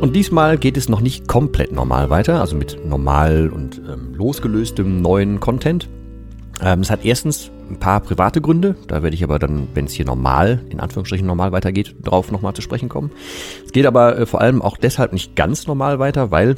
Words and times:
Und 0.00 0.16
diesmal 0.16 0.56
geht 0.56 0.78
es 0.78 0.88
noch 0.88 1.02
nicht 1.02 1.28
komplett 1.28 1.72
normal 1.72 2.08
weiter, 2.08 2.40
also 2.40 2.56
mit 2.56 2.84
normal 2.86 3.50
und 3.50 3.78
ähm, 3.78 4.14
losgelöstem 4.14 5.02
neuen 5.02 5.40
Content. 5.40 5.90
Ähm, 6.62 6.80
es 6.80 6.90
hat 6.90 7.04
erstens 7.04 7.50
ein 7.68 7.78
paar 7.78 8.00
private 8.00 8.40
Gründe, 8.40 8.76
da 8.88 9.02
werde 9.02 9.14
ich 9.14 9.22
aber 9.22 9.38
dann, 9.38 9.68
wenn 9.74 9.84
es 9.84 9.92
hier 9.92 10.06
normal, 10.06 10.64
in 10.70 10.80
Anführungsstrichen 10.80 11.26
normal 11.26 11.52
weitergeht, 11.52 11.96
drauf 12.02 12.32
nochmal 12.32 12.54
zu 12.54 12.62
sprechen 12.62 12.88
kommen. 12.88 13.10
Es 13.64 13.72
geht 13.72 13.84
aber 13.84 14.18
äh, 14.18 14.26
vor 14.26 14.40
allem 14.40 14.62
auch 14.62 14.78
deshalb 14.78 15.12
nicht 15.12 15.36
ganz 15.36 15.66
normal 15.66 15.98
weiter, 15.98 16.30
weil 16.30 16.56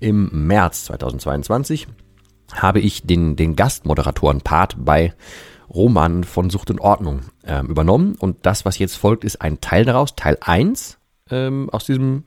im 0.00 0.46
März 0.46 0.86
2022 0.86 1.86
habe 2.52 2.80
ich 2.80 3.04
den, 3.04 3.36
den 3.36 3.54
Gastmoderatoren-Part 3.54 4.84
bei 4.84 5.14
Roman 5.72 6.24
von 6.24 6.50
Sucht 6.50 6.70
und 6.70 6.80
Ordnung 6.80 7.20
ähm, 7.44 7.66
übernommen. 7.66 8.16
Und 8.18 8.46
das, 8.46 8.64
was 8.64 8.78
jetzt 8.78 8.96
folgt, 8.96 9.24
ist 9.24 9.40
ein 9.40 9.60
Teil 9.60 9.84
daraus, 9.84 10.14
Teil 10.16 10.38
1 10.40 10.98
ähm, 11.30 11.70
aus 11.70 11.86
diesem, 11.86 12.24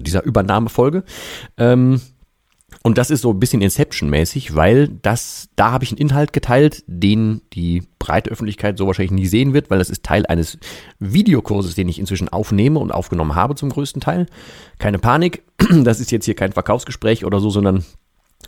dieser 0.00 0.24
Übernahmefolge. 0.24 1.04
Ähm, 1.56 2.00
und 2.82 2.98
das 2.98 3.10
ist 3.10 3.22
so 3.22 3.32
ein 3.32 3.40
bisschen 3.40 3.62
Inception-mäßig, 3.62 4.54
weil 4.54 4.88
das, 4.88 5.48
da 5.56 5.72
habe 5.72 5.84
ich 5.84 5.90
einen 5.90 5.98
Inhalt 5.98 6.32
geteilt, 6.32 6.84
den 6.86 7.40
die 7.52 7.82
breite 7.98 8.30
Öffentlichkeit 8.30 8.78
so 8.78 8.86
wahrscheinlich 8.86 9.10
nie 9.10 9.26
sehen 9.26 9.52
wird, 9.52 9.70
weil 9.70 9.78
das 9.78 9.90
ist 9.90 10.04
Teil 10.04 10.26
eines 10.26 10.58
Videokurses, 10.98 11.74
den 11.74 11.88
ich 11.88 11.98
inzwischen 11.98 12.28
aufnehme 12.28 12.78
und 12.78 12.92
aufgenommen 12.92 13.34
habe 13.34 13.54
zum 13.56 13.70
größten 13.70 14.00
Teil. 14.00 14.26
Keine 14.78 14.98
Panik, 14.98 15.42
das 15.82 15.98
ist 15.98 16.12
jetzt 16.12 16.26
hier 16.26 16.34
kein 16.34 16.52
Verkaufsgespräch 16.52 17.24
oder 17.24 17.40
so, 17.40 17.50
sondern 17.50 17.84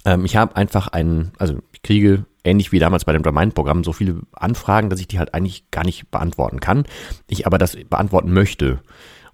ähm, 0.05 0.25
ich 0.25 0.37
habe 0.37 0.55
einfach 0.55 0.89
einen, 0.89 1.33
also 1.39 1.59
ich 1.73 1.83
kriege 1.83 2.25
ähnlich 2.45 2.73
wie 2.73 2.79
damals 2.79 3.05
bei 3.05 3.13
dem 3.13 3.23
Domain-Programm 3.23 3.85
so 3.85 3.93
viele 3.93 4.21
Anfragen, 4.33 4.91
dass 4.91 5.01
ich 5.01 5.09
die 5.09 5.19
halt 5.19 5.35
eigentlich 5.35 5.71
gar 5.71 5.85
nicht 5.85 6.11
beantworten 6.11 6.61
kann. 6.61 6.85
Ich 7.27 7.47
aber 7.47 7.59
das 7.59 7.77
beantworten 7.89 8.33
möchte. 8.33 8.81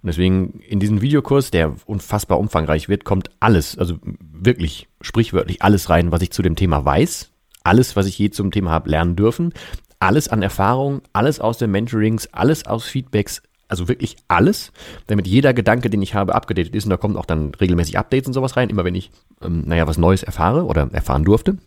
Und 0.07 0.11
deswegen 0.11 0.61
in 0.65 0.79
diesem 0.79 1.01
Videokurs, 1.01 1.51
der 1.51 1.75
unfassbar 1.85 2.39
umfangreich 2.39 2.87
wird, 2.87 3.03
kommt 3.03 3.29
alles, 3.41 3.77
also 3.77 3.97
wirklich 4.31 4.87
sprichwörtlich 5.01 5.61
alles 5.61 5.89
rein, 5.89 6.13
was 6.13 6.21
ich 6.21 6.31
zu 6.31 6.41
dem 6.41 6.55
Thema 6.55 6.85
weiß. 6.85 7.29
Alles, 7.65 7.97
was 7.97 8.05
ich 8.05 8.17
je 8.17 8.29
zum 8.29 8.51
Thema 8.51 8.71
habe 8.71 8.89
lernen 8.89 9.17
dürfen. 9.17 9.53
Alles 9.99 10.29
an 10.29 10.41
Erfahrung, 10.41 11.01
alles 11.11 11.41
aus 11.41 11.57
den 11.57 11.71
Mentorings, 11.71 12.27
alles 12.31 12.65
aus 12.65 12.85
Feedbacks, 12.85 13.41
also 13.67 13.89
wirklich 13.89 14.15
alles, 14.29 14.71
damit 15.07 15.27
jeder 15.27 15.53
Gedanke, 15.53 15.89
den 15.89 16.01
ich 16.01 16.15
habe, 16.15 16.35
abgedatet 16.35 16.73
ist. 16.73 16.85
Und 16.85 16.91
da 16.91 16.95
kommen 16.95 17.17
auch 17.17 17.25
dann 17.25 17.53
regelmäßig 17.53 17.97
Updates 17.97 18.27
und 18.27 18.33
sowas 18.33 18.55
rein, 18.55 18.69
immer 18.69 18.85
wenn 18.85 18.95
ich, 18.95 19.11
ähm, 19.41 19.63
naja, 19.65 19.87
was 19.87 19.97
Neues 19.97 20.23
erfahre 20.23 20.63
oder 20.63 20.89
erfahren 20.93 21.25
durfte. 21.25 21.57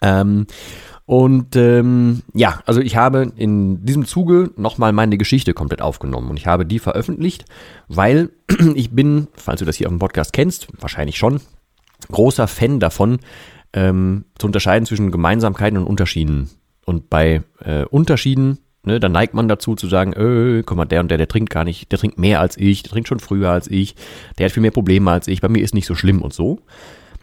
Ähm, 0.00 0.46
und 1.06 1.54
ähm, 1.54 2.22
ja, 2.34 2.60
also 2.66 2.80
ich 2.80 2.96
habe 2.96 3.32
in 3.36 3.86
diesem 3.86 4.06
Zuge 4.06 4.50
nochmal 4.56 4.92
meine 4.92 5.16
Geschichte 5.16 5.54
komplett 5.54 5.80
aufgenommen 5.80 6.28
und 6.30 6.36
ich 6.36 6.48
habe 6.48 6.66
die 6.66 6.80
veröffentlicht, 6.80 7.44
weil 7.86 8.30
ich 8.74 8.90
bin, 8.90 9.28
falls 9.34 9.60
du 9.60 9.64
das 9.64 9.76
hier 9.76 9.86
auf 9.86 9.92
dem 9.92 10.00
Podcast 10.00 10.32
kennst, 10.32 10.66
wahrscheinlich 10.80 11.16
schon, 11.16 11.40
großer 12.10 12.48
Fan 12.48 12.80
davon, 12.80 13.20
ähm, 13.72 14.24
zu 14.36 14.48
unterscheiden 14.48 14.84
zwischen 14.84 15.12
Gemeinsamkeiten 15.12 15.78
und 15.78 15.86
Unterschieden. 15.86 16.50
Und 16.84 17.08
bei 17.08 17.42
äh, 17.64 17.84
Unterschieden, 17.84 18.58
ne, 18.82 18.98
dann 18.98 19.12
neigt 19.12 19.34
man 19.34 19.46
dazu 19.46 19.76
zu 19.76 19.86
sagen, 19.86 20.12
äh, 20.12 20.64
guck 20.66 20.76
mal, 20.76 20.86
der 20.86 21.00
und 21.00 21.10
der, 21.10 21.18
der 21.18 21.28
trinkt 21.28 21.50
gar 21.50 21.62
nicht, 21.62 21.92
der 21.92 22.00
trinkt 22.00 22.18
mehr 22.18 22.40
als 22.40 22.56
ich, 22.56 22.82
der 22.82 22.90
trinkt 22.90 23.08
schon 23.08 23.20
früher 23.20 23.50
als 23.50 23.68
ich, 23.68 23.94
der 24.38 24.46
hat 24.46 24.52
viel 24.52 24.60
mehr 24.60 24.72
Probleme 24.72 25.12
als 25.12 25.28
ich, 25.28 25.40
bei 25.40 25.48
mir 25.48 25.62
ist 25.62 25.74
nicht 25.74 25.86
so 25.86 25.94
schlimm 25.94 26.20
und 26.20 26.32
so. 26.32 26.62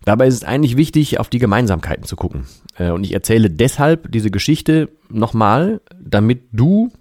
Dabei 0.05 0.27
ist 0.27 0.35
es 0.35 0.43
eigentlich 0.43 0.77
wichtig, 0.77 1.19
auf 1.19 1.29
die 1.29 1.39
Gemeinsamkeiten 1.39 2.03
zu 2.03 2.15
gucken. 2.15 2.45
Äh, 2.77 2.91
und 2.91 3.03
ich 3.03 3.13
erzähle 3.13 3.49
deshalb 3.49 4.11
diese 4.11 4.31
Geschichte 4.31 4.89
nochmal, 5.09 5.81
damit 5.99 6.43
du, 6.51 6.91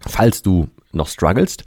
falls 0.00 0.42
du 0.42 0.68
noch 0.92 1.08
strugglest, 1.08 1.64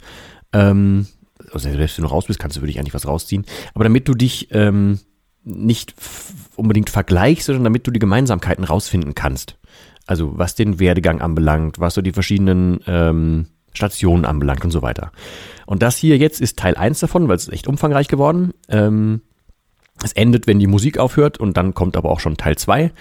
ähm, 0.52 1.06
also 1.52 1.70
selbst 1.70 1.98
wenn 1.98 2.04
du 2.04 2.10
raus 2.10 2.26
bist, 2.26 2.38
kannst 2.38 2.56
du 2.56 2.62
wirklich 2.62 2.78
eigentlich 2.78 2.94
was 2.94 3.06
rausziehen, 3.06 3.44
aber 3.74 3.84
damit 3.84 4.08
du 4.08 4.14
dich 4.14 4.48
ähm, 4.50 5.00
nicht 5.44 5.94
unbedingt 6.56 6.90
vergleichst, 6.90 7.46
sondern 7.46 7.64
damit 7.64 7.86
du 7.86 7.90
die 7.90 8.00
Gemeinsamkeiten 8.00 8.64
rausfinden 8.64 9.14
kannst. 9.14 9.58
Also 10.06 10.36
was 10.38 10.54
den 10.54 10.78
Werdegang 10.78 11.20
anbelangt, 11.20 11.78
was 11.78 11.94
so 11.94 12.02
die 12.02 12.12
verschiedenen 12.12 12.80
ähm, 12.86 13.46
Stationen 13.72 14.24
anbelangt 14.24 14.64
und 14.64 14.70
so 14.70 14.82
weiter. 14.82 15.12
Und 15.66 15.82
das 15.82 15.96
hier 15.96 16.16
jetzt 16.16 16.40
ist 16.40 16.58
Teil 16.58 16.76
1 16.76 17.00
davon, 17.00 17.28
weil 17.28 17.36
es 17.36 17.44
ist 17.44 17.52
echt 17.52 17.68
umfangreich 17.68 18.08
geworden. 18.08 18.52
Ähm, 18.68 19.22
es 20.02 20.12
endet, 20.12 20.46
wenn 20.46 20.58
die 20.58 20.66
Musik 20.66 20.98
aufhört 20.98 21.38
und 21.38 21.56
dann 21.56 21.74
kommt 21.74 21.96
aber 21.96 22.10
auch 22.10 22.20
schon 22.20 22.36
Teil 22.36 22.56
2. 22.56 22.92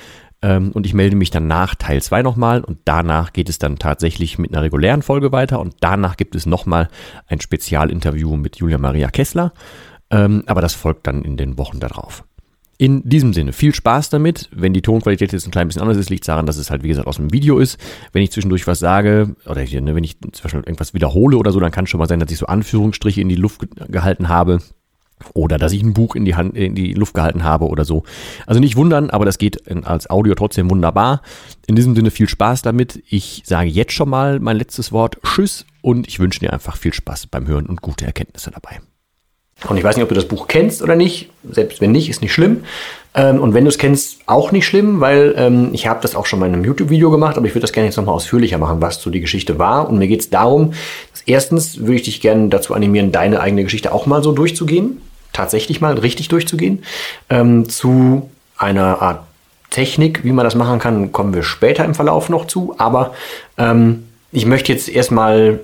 Ähm, 0.42 0.72
und 0.72 0.86
ich 0.86 0.94
melde 0.94 1.16
mich 1.16 1.32
dann 1.32 1.48
nach 1.48 1.76
Teil 1.76 2.02
2 2.02 2.22
nochmal 2.22 2.64
und 2.64 2.80
danach 2.86 3.34
geht 3.34 3.50
es 3.50 3.58
dann 3.58 3.78
tatsächlich 3.80 4.38
mit 4.38 4.52
einer 4.52 4.64
regulären 4.64 5.02
Folge 5.02 5.32
weiter 5.32 5.60
und 5.60 5.76
danach 5.80 6.18
gibt 6.18 6.36
es 6.36 6.46
nochmal 6.46 6.90
ein 7.28 7.42
Spezialinterview 7.42 8.36
mit 8.36 8.58
Julia 8.58 8.78
Maria 8.78 9.10
Kessler. 9.10 9.54
Ähm, 10.12 10.44
aber 10.46 10.62
das 10.62 10.74
folgt 10.74 11.08
dann 11.08 11.24
in 11.24 11.38
den 11.38 11.58
Wochen 11.58 11.80
darauf. 11.80 12.24
In 12.78 13.08
diesem 13.08 13.32
Sinne, 13.32 13.54
viel 13.54 13.74
Spaß 13.74 14.10
damit. 14.10 14.50
Wenn 14.52 14.74
die 14.74 14.82
Tonqualität 14.82 15.32
jetzt 15.32 15.48
ein 15.48 15.52
klein 15.52 15.68
bisschen 15.68 15.82
anders 15.82 15.98
ist, 15.98 16.10
liegt 16.10 16.24
es 16.24 16.28
daran, 16.28 16.46
dass 16.46 16.58
es 16.58 16.70
halt, 16.70 16.84
wie 16.84 16.90
gesagt, 16.90 17.08
aus 17.08 17.16
dem 17.16 17.32
Video 17.32 17.58
ist. 17.58 17.80
Wenn 18.12 18.22
ich 18.22 18.32
zwischendurch 18.32 18.68
was 18.68 18.80
sage, 18.80 19.36
oder 19.46 19.64
ne, 19.64 19.96
wenn 19.96 20.04
ich 20.04 20.20
zum 20.20 20.44
Beispiel 20.44 20.60
irgendwas 20.60 20.94
wiederhole 20.94 21.38
oder 21.38 21.54
so, 21.54 21.62
dann 21.62 21.72
kann 21.72 21.86
es 21.86 21.90
schon 21.90 22.00
mal 22.00 22.10
sein, 22.10 22.20
dass 22.20 22.32
ich 22.32 22.38
so 22.38 22.48
Anführungsstriche 22.48 23.22
in 23.22 23.30
die 23.30 23.36
Luft 23.36 23.66
gehalten 23.88 24.28
habe 24.28 24.60
oder 25.34 25.58
dass 25.58 25.72
ich 25.72 25.82
ein 25.82 25.94
Buch 25.94 26.16
in 26.16 26.26
die 26.26 26.36
Hand, 26.36 26.56
in 26.56 26.76
die 26.76 26.94
Luft 26.94 27.14
gehalten 27.14 27.44
habe 27.44 27.68
oder 27.68 27.86
so. 27.86 28.04
Also 28.46 28.60
nicht 28.60 28.76
wundern, 28.76 29.10
aber 29.10 29.26
das 29.26 29.38
geht 29.38 29.64
als 29.86 30.10
Audio 30.10 30.36
trotzdem 30.36 30.70
wunderbar. 30.70 31.22
In 31.68 31.76
diesem 31.76 31.96
Sinne 31.96 32.12
viel 32.12 32.30
Spaß 32.30 32.62
damit. 32.62 33.02
Ich 33.10 33.44
sage 33.46 33.70
jetzt 33.70 33.94
schon 33.94 34.10
mal 34.10 34.40
mein 34.40 34.58
letztes 34.58 34.92
Wort. 34.92 35.18
Tschüss 35.24 35.66
und 35.82 36.08
ich 36.08 36.20
wünsche 36.20 36.40
dir 36.40 36.54
einfach 36.54 36.78
viel 36.78 36.94
Spaß 36.94 37.28
beim 37.28 37.48
Hören 37.48 37.66
und 37.66 37.82
gute 37.82 38.06
Erkenntnisse 38.06 38.52
dabei. 38.52 38.82
Und 39.70 39.78
ich 39.78 39.84
weiß 39.86 39.96
nicht, 39.96 40.04
ob 40.04 40.10
du 40.10 40.16
das 40.16 40.28
Buch 40.28 40.48
kennst 40.48 40.82
oder 40.82 40.96
nicht. 40.96 41.30
Selbst 41.50 41.80
wenn 41.80 41.94
nicht, 41.94 42.10
ist 42.10 42.22
nicht 42.22 42.34
schlimm. 42.34 42.64
Ähm, 43.14 43.40
und 43.40 43.54
wenn 43.54 43.64
du 43.64 43.70
es 43.70 43.78
kennst, 43.78 44.18
auch 44.26 44.52
nicht 44.52 44.66
schlimm, 44.66 45.00
weil 45.00 45.34
ähm, 45.38 45.70
ich 45.72 45.88
habe 45.88 46.02
das 46.02 46.14
auch 46.14 46.26
schon 46.26 46.40
mal 46.40 46.48
in 46.48 46.54
einem 46.54 46.66
YouTube-Video 46.66 47.10
gemacht, 47.10 47.38
aber 47.38 47.48
ich 47.48 47.54
würde 47.54 47.62
das 47.62 47.72
gerne 47.72 47.88
jetzt 47.88 47.96
nochmal 47.96 48.16
ausführlicher 48.16 48.58
machen, 48.58 48.82
was 48.82 49.02
so 49.02 49.10
die 49.10 49.22
Geschichte 49.22 49.58
war. 49.58 49.90
Und 49.90 49.98
mir 49.98 50.10
geht 50.10 50.20
es 50.20 50.30
darum, 50.30 50.72
dass 51.12 51.22
erstens 51.26 51.80
würde 51.80 51.96
ich 51.96 52.04
dich 52.04 52.20
gerne 52.20 52.50
dazu 52.50 52.74
animieren, 52.74 53.14
deine 53.14 53.40
eigene 53.40 53.64
Geschichte 53.64 53.94
auch 53.94 54.06
mal 54.06 54.22
so 54.22 54.34
durchzugehen 54.34 55.02
tatsächlich 55.36 55.82
mal 55.82 55.94
richtig 55.98 56.28
durchzugehen. 56.30 56.84
Ähm, 57.30 57.70
zu 57.70 58.30
einer 58.58 59.02
Art 59.02 59.24
Technik, 59.70 60.24
wie 60.24 60.32
man 60.32 60.46
das 60.46 60.56
machen 60.56 60.80
kann, 60.80 61.12
kommen 61.12 61.34
wir 61.34 61.44
später 61.44 61.84
im 61.84 61.96
Verlauf 61.96 62.30
noch 62.30 62.46
zu. 62.48 62.76
Aber 62.78 63.14
ähm, 63.58 64.08
ich 64.32 64.46
möchte 64.46 64.72
jetzt 64.72 64.88
erstmal 64.88 65.60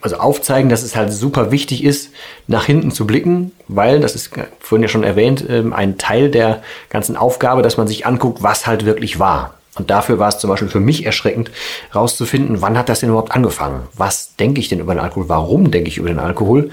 also 0.00 0.16
aufzeigen, 0.16 0.68
dass 0.68 0.82
es 0.82 0.96
halt 0.96 1.12
super 1.12 1.52
wichtig 1.52 1.84
ist, 1.84 2.10
nach 2.46 2.64
hinten 2.64 2.90
zu 2.90 3.06
blicken, 3.06 3.52
weil, 3.68 4.00
das 4.00 4.14
ist 4.14 4.30
vorhin 4.58 4.82
ja 4.82 4.88
schon 4.88 5.04
erwähnt, 5.04 5.44
ähm, 5.48 5.72
ein 5.72 5.98
Teil 5.98 6.30
der 6.30 6.62
ganzen 6.90 7.16
Aufgabe, 7.16 7.62
dass 7.62 7.76
man 7.76 7.86
sich 7.86 8.06
anguckt, 8.06 8.42
was 8.42 8.66
halt 8.66 8.84
wirklich 8.84 9.18
war. 9.18 9.54
Und 9.74 9.90
dafür 9.90 10.18
war 10.18 10.28
es 10.28 10.38
zum 10.38 10.50
Beispiel 10.50 10.68
für 10.68 10.80
mich 10.80 11.06
erschreckend, 11.06 11.50
rauszufinden, 11.94 12.60
wann 12.60 12.76
hat 12.76 12.90
das 12.90 13.00
denn 13.00 13.08
überhaupt 13.08 13.32
angefangen? 13.32 13.84
Was 13.96 14.36
denke 14.36 14.60
ich 14.60 14.68
denn 14.68 14.80
über 14.80 14.94
den 14.94 15.00
Alkohol? 15.00 15.28
Warum 15.28 15.70
denke 15.70 15.88
ich 15.88 15.96
über 15.96 16.08
den 16.08 16.18
Alkohol? 16.18 16.70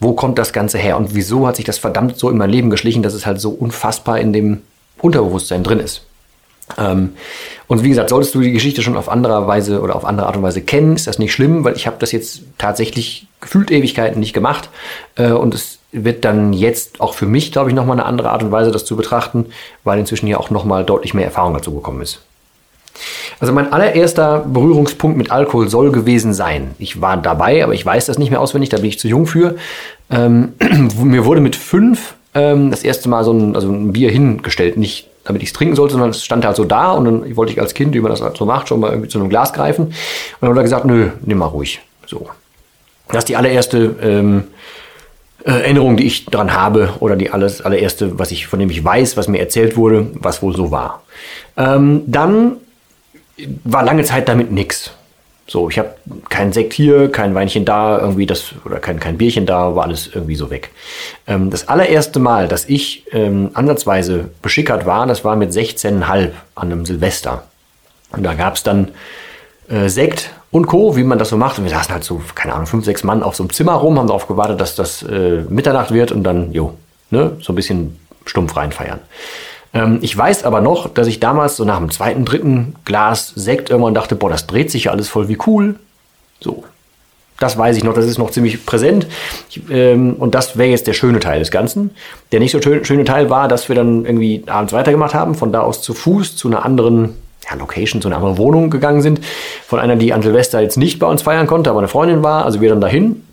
Wo 0.00 0.12
kommt 0.12 0.38
das 0.38 0.52
Ganze 0.52 0.76
her? 0.76 0.98
Und 0.98 1.14
wieso 1.14 1.46
hat 1.46 1.56
sich 1.56 1.64
das 1.64 1.78
verdammt 1.78 2.18
so 2.18 2.28
in 2.28 2.36
mein 2.36 2.50
Leben 2.50 2.68
geschlichen, 2.68 3.02
dass 3.02 3.14
es 3.14 3.24
halt 3.24 3.40
so 3.40 3.50
unfassbar 3.50 4.20
in 4.20 4.34
dem 4.34 4.60
Unterbewusstsein 5.00 5.62
drin 5.62 5.80
ist? 5.80 6.02
Ähm, 6.78 7.14
und 7.68 7.82
wie 7.82 7.88
gesagt, 7.88 8.10
solltest 8.10 8.34
du 8.34 8.40
die 8.40 8.52
Geschichte 8.52 8.82
schon 8.82 8.98
auf 8.98 9.08
andere 9.08 9.46
Weise 9.46 9.80
oder 9.80 9.96
auf 9.96 10.04
andere 10.04 10.26
Art 10.26 10.36
und 10.36 10.42
Weise 10.42 10.60
kennen, 10.60 10.94
ist 10.94 11.06
das 11.06 11.18
nicht 11.18 11.32
schlimm, 11.32 11.64
weil 11.64 11.74
ich 11.74 11.86
habe 11.86 11.96
das 11.98 12.12
jetzt 12.12 12.42
tatsächlich 12.58 13.26
gefühlt 13.40 13.70
Ewigkeiten 13.70 14.20
nicht 14.20 14.34
gemacht. 14.34 14.68
Äh, 15.16 15.32
und 15.32 15.54
es 15.54 15.78
wird 15.90 16.24
dann 16.26 16.52
jetzt 16.52 17.00
auch 17.00 17.14
für 17.14 17.26
mich, 17.26 17.50
glaube 17.50 17.70
ich, 17.70 17.74
nochmal 17.74 17.98
eine 17.98 18.06
andere 18.06 18.30
Art 18.30 18.42
und 18.42 18.50
Weise, 18.50 18.70
das 18.70 18.84
zu 18.84 18.94
betrachten, 18.94 19.46
weil 19.84 19.98
inzwischen 19.98 20.26
ja 20.26 20.38
auch 20.38 20.50
nochmal 20.50 20.84
deutlich 20.84 21.14
mehr 21.14 21.24
Erfahrung 21.24 21.54
dazu 21.54 21.74
gekommen 21.74 22.02
ist. 22.02 22.20
Also 23.40 23.52
mein 23.52 23.72
allererster 23.72 24.40
Berührungspunkt 24.40 25.16
mit 25.16 25.30
Alkohol 25.30 25.68
soll 25.68 25.90
gewesen 25.90 26.34
sein. 26.34 26.72
Ich 26.78 27.00
war 27.00 27.16
dabei, 27.16 27.64
aber 27.64 27.74
ich 27.74 27.84
weiß 27.84 28.06
das 28.06 28.18
nicht 28.18 28.30
mehr 28.30 28.40
auswendig, 28.40 28.70
da 28.70 28.76
bin 28.76 28.86
ich 28.86 28.98
zu 28.98 29.08
jung 29.08 29.26
für. 29.26 29.56
Ähm, 30.10 30.52
mir 31.02 31.24
wurde 31.24 31.40
mit 31.40 31.56
fünf 31.56 32.14
ähm, 32.34 32.70
das 32.70 32.84
erste 32.84 33.08
Mal 33.08 33.24
so 33.24 33.32
ein, 33.32 33.54
also 33.54 33.70
ein 33.70 33.92
Bier 33.92 34.10
hingestellt, 34.10 34.76
nicht 34.76 35.08
damit 35.24 35.42
ich 35.42 35.50
es 35.50 35.52
trinken 35.52 35.76
sollte, 35.76 35.92
sondern 35.92 36.10
es 36.10 36.24
stand 36.24 36.44
halt 36.44 36.56
so 36.56 36.64
da 36.64 36.92
und 36.92 37.04
dann 37.04 37.36
wollte 37.36 37.52
ich 37.52 37.60
als 37.60 37.74
Kind, 37.74 37.94
wie 37.94 38.00
man 38.00 38.10
das 38.10 38.20
halt 38.20 38.36
so 38.36 38.44
macht, 38.44 38.68
schon 38.68 38.80
mal 38.80 38.90
irgendwie 38.90 39.08
zu 39.08 39.20
einem 39.20 39.28
Glas 39.28 39.52
greifen. 39.52 39.86
Und 39.86 39.94
dann 40.40 40.50
wurde 40.50 40.60
er 40.60 40.64
gesagt, 40.64 40.84
nö, 40.84 41.10
nimm 41.24 41.38
mal 41.38 41.46
ruhig. 41.46 41.80
So. 42.06 42.28
Das 43.08 43.18
ist 43.18 43.28
die 43.28 43.36
allererste 43.36 43.94
ähm, 44.02 44.44
äh, 45.44 45.50
Erinnerung, 45.50 45.96
die 45.96 46.06
ich 46.06 46.26
daran 46.26 46.54
habe, 46.54 46.94
oder 47.00 47.14
die 47.14 47.30
alles, 47.30 47.62
allererste, 47.62 48.18
was 48.18 48.30
ich, 48.32 48.46
von 48.46 48.58
dem 48.58 48.70
ich 48.70 48.84
weiß, 48.84 49.16
was 49.16 49.28
mir 49.28 49.38
erzählt 49.38 49.76
wurde, 49.76 50.08
was 50.14 50.42
wohl 50.42 50.56
so 50.56 50.70
war. 50.70 51.02
Ähm, 51.56 52.02
dann 52.06 52.56
war 53.64 53.82
lange 53.82 54.04
Zeit 54.04 54.28
damit 54.28 54.50
nichts. 54.50 54.92
So, 55.46 55.68
ich 55.68 55.78
habe 55.78 55.94
kein 56.28 56.52
Sekt 56.52 56.72
hier, 56.72 57.10
kein 57.10 57.34
Weinchen 57.34 57.64
da, 57.64 57.98
irgendwie 57.98 58.26
das, 58.26 58.54
oder 58.64 58.78
kein, 58.78 59.00
kein 59.00 59.18
Bierchen 59.18 59.44
da, 59.44 59.74
war 59.74 59.84
alles 59.84 60.08
irgendwie 60.12 60.36
so 60.36 60.50
weg. 60.50 60.70
Ähm, 61.26 61.50
das 61.50 61.68
allererste 61.68 62.20
Mal, 62.20 62.48
dass 62.48 62.64
ich 62.68 63.04
ähm, 63.12 63.50
ansatzweise 63.54 64.30
beschickert 64.40 64.86
war, 64.86 65.06
das 65.06 65.24
war 65.24 65.36
mit 65.36 65.50
16,5 65.50 66.30
an 66.54 66.72
einem 66.72 66.86
Silvester. 66.86 67.44
Und 68.12 68.22
da 68.22 68.34
gab 68.34 68.54
es 68.54 68.62
dann 68.62 68.92
äh, 69.68 69.88
Sekt 69.88 70.30
und 70.50 70.66
Co., 70.66 70.96
wie 70.96 71.02
man 71.02 71.18
das 71.18 71.30
so 71.30 71.36
macht. 71.36 71.58
Und 71.58 71.64
wir 71.64 71.72
saßen 71.72 71.92
halt 71.92 72.04
so, 72.04 72.22
keine 72.34 72.54
Ahnung, 72.54 72.66
fünf, 72.66 72.84
sechs 72.84 73.04
Mann 73.04 73.22
auf 73.22 73.34
so 73.34 73.42
einem 73.42 73.50
Zimmer 73.50 73.72
rum, 73.72 73.98
haben 73.98 74.06
darauf 74.06 74.28
gewartet, 74.28 74.60
dass 74.60 74.76
das 74.76 75.02
äh, 75.02 75.42
Mitternacht 75.48 75.92
wird 75.92 76.12
und 76.12 76.22
dann, 76.22 76.52
jo, 76.52 76.74
ne, 77.10 77.32
so 77.40 77.52
ein 77.52 77.56
bisschen 77.56 77.98
stumpf 78.24 78.56
reinfeiern. 78.56 79.00
Ähm, 79.74 79.98
ich 80.02 80.16
weiß 80.16 80.44
aber 80.44 80.60
noch, 80.60 80.88
dass 80.88 81.06
ich 81.06 81.20
damals 81.20 81.56
so 81.56 81.64
nach 81.64 81.78
dem 81.78 81.90
zweiten, 81.90 82.24
dritten 82.24 82.74
Glas 82.84 83.32
Sekt 83.34 83.70
irgendwann 83.70 83.94
dachte, 83.94 84.16
boah, 84.16 84.30
das 84.30 84.46
dreht 84.46 84.70
sich 84.70 84.84
ja 84.84 84.92
alles 84.92 85.08
voll 85.08 85.28
wie 85.28 85.38
cool. 85.46 85.76
So. 86.40 86.64
Das 87.38 87.58
weiß 87.58 87.76
ich 87.76 87.82
noch, 87.82 87.94
das 87.94 88.04
ist 88.04 88.18
noch 88.18 88.30
ziemlich 88.30 88.64
präsent. 88.66 89.06
Ich, 89.50 89.62
ähm, 89.68 90.14
und 90.14 90.34
das 90.34 90.56
wäre 90.56 90.70
jetzt 90.70 90.86
der 90.86 90.92
schöne 90.92 91.18
Teil 91.18 91.40
des 91.40 91.50
Ganzen. 91.50 91.90
Der 92.30 92.38
nicht 92.38 92.52
so 92.52 92.60
schöne 92.60 93.04
Teil 93.04 93.30
war, 93.30 93.48
dass 93.48 93.68
wir 93.68 93.74
dann 93.74 94.04
irgendwie 94.04 94.44
abends 94.46 94.72
weitergemacht 94.72 95.14
haben, 95.14 95.34
von 95.34 95.50
da 95.50 95.60
aus 95.60 95.82
zu 95.82 95.92
Fuß 95.92 96.36
zu 96.36 96.46
einer 96.46 96.64
anderen 96.64 97.16
ja, 97.50 97.56
Location, 97.56 98.00
zu 98.00 98.08
einer 98.08 98.18
anderen 98.18 98.38
Wohnung 98.38 98.70
gegangen 98.70 99.02
sind. 99.02 99.20
Von 99.66 99.80
einer, 99.80 99.96
die 99.96 100.12
an 100.12 100.22
Silvester 100.22 100.60
jetzt 100.60 100.76
nicht 100.76 101.00
bei 101.00 101.06
uns 101.08 101.22
feiern 101.22 101.48
konnte, 101.48 101.70
aber 101.70 101.80
eine 101.80 101.88
Freundin 101.88 102.22
war. 102.22 102.44
Also 102.44 102.60
wir 102.60 102.68
dann 102.68 102.80
dahin. 102.80 103.24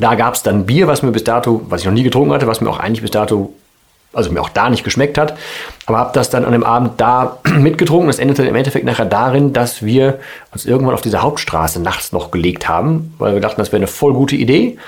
Da 0.00 0.14
gab 0.14 0.32
es 0.32 0.42
dann 0.42 0.64
Bier, 0.64 0.86
was 0.86 1.02
mir 1.02 1.12
bis 1.12 1.24
dato, 1.24 1.60
was 1.68 1.82
ich 1.82 1.86
noch 1.86 1.92
nie 1.92 2.04
getrunken 2.04 2.32
hatte, 2.32 2.46
was 2.46 2.62
mir 2.62 2.70
auch 2.70 2.80
eigentlich 2.80 3.02
bis 3.02 3.10
dato 3.10 3.52
also 4.12 4.30
mir 4.30 4.40
auch 4.40 4.48
da 4.48 4.70
nicht 4.70 4.84
geschmeckt 4.84 5.18
hat. 5.18 5.36
Aber 5.86 5.98
habe 5.98 6.10
das 6.14 6.30
dann 6.30 6.44
an 6.44 6.52
dem 6.52 6.64
Abend 6.64 7.00
da 7.00 7.38
mitgetrunken. 7.58 8.08
Das 8.08 8.18
endete 8.18 8.44
im 8.44 8.54
Endeffekt 8.54 8.84
nachher 8.84 9.06
darin, 9.06 9.52
dass 9.52 9.84
wir 9.84 10.18
uns 10.52 10.64
irgendwann 10.64 10.94
auf 10.94 11.00
dieser 11.00 11.22
Hauptstraße 11.22 11.80
nachts 11.80 12.12
noch 12.12 12.30
gelegt 12.30 12.68
haben, 12.68 13.14
weil 13.18 13.34
wir 13.34 13.40
dachten, 13.40 13.60
das 13.60 13.68
wäre 13.68 13.78
eine 13.78 13.86
voll 13.86 14.12
gute 14.12 14.36
Idee. 14.36 14.78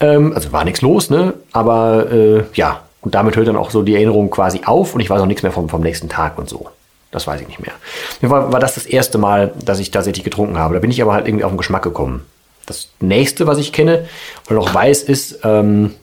Ähm, 0.00 0.32
also 0.34 0.52
war 0.52 0.64
nichts 0.64 0.80
los, 0.80 1.10
ne? 1.10 1.34
Aber 1.52 2.10
äh, 2.10 2.44
ja, 2.54 2.80
und 3.02 3.14
damit 3.14 3.36
hört 3.36 3.48
dann 3.48 3.56
auch 3.56 3.70
so 3.70 3.82
die 3.82 3.94
Erinnerung 3.94 4.30
quasi 4.30 4.62
auf 4.64 4.94
und 4.94 5.00
ich 5.00 5.10
weiß 5.10 5.20
auch 5.20 5.26
nichts 5.26 5.42
mehr 5.42 5.52
vom, 5.52 5.68
vom 5.68 5.82
nächsten 5.82 6.08
Tag 6.08 6.38
und 6.38 6.48
so. 6.48 6.68
Das 7.10 7.26
weiß 7.26 7.40
ich 7.40 7.48
nicht 7.48 7.60
mehr. 7.60 7.72
Mir 8.20 8.30
war, 8.30 8.52
war 8.52 8.60
das 8.60 8.74
das 8.74 8.86
erste 8.86 9.18
Mal, 9.18 9.52
dass 9.64 9.80
ich 9.80 9.90
tatsächlich 9.90 10.24
getrunken 10.24 10.58
habe. 10.58 10.74
Da 10.74 10.80
bin 10.80 10.90
ich 10.90 11.02
aber 11.02 11.12
halt 11.12 11.26
irgendwie 11.26 11.44
auf 11.44 11.50
den 11.50 11.58
Geschmack 11.58 11.82
gekommen. 11.82 12.24
Das 12.66 12.88
nächste, 13.00 13.46
was 13.46 13.58
ich 13.58 13.72
kenne 13.72 14.06
und 14.48 14.54
noch 14.56 14.72
weiß, 14.72 15.02
ist 15.02 15.40
ähm, 15.42 15.94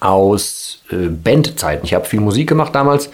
aus 0.00 0.82
äh, 0.90 1.08
Bandzeiten. 1.08 1.84
Ich 1.84 1.94
habe 1.94 2.04
viel 2.04 2.20
Musik 2.20 2.48
gemacht 2.48 2.74
damals 2.74 3.10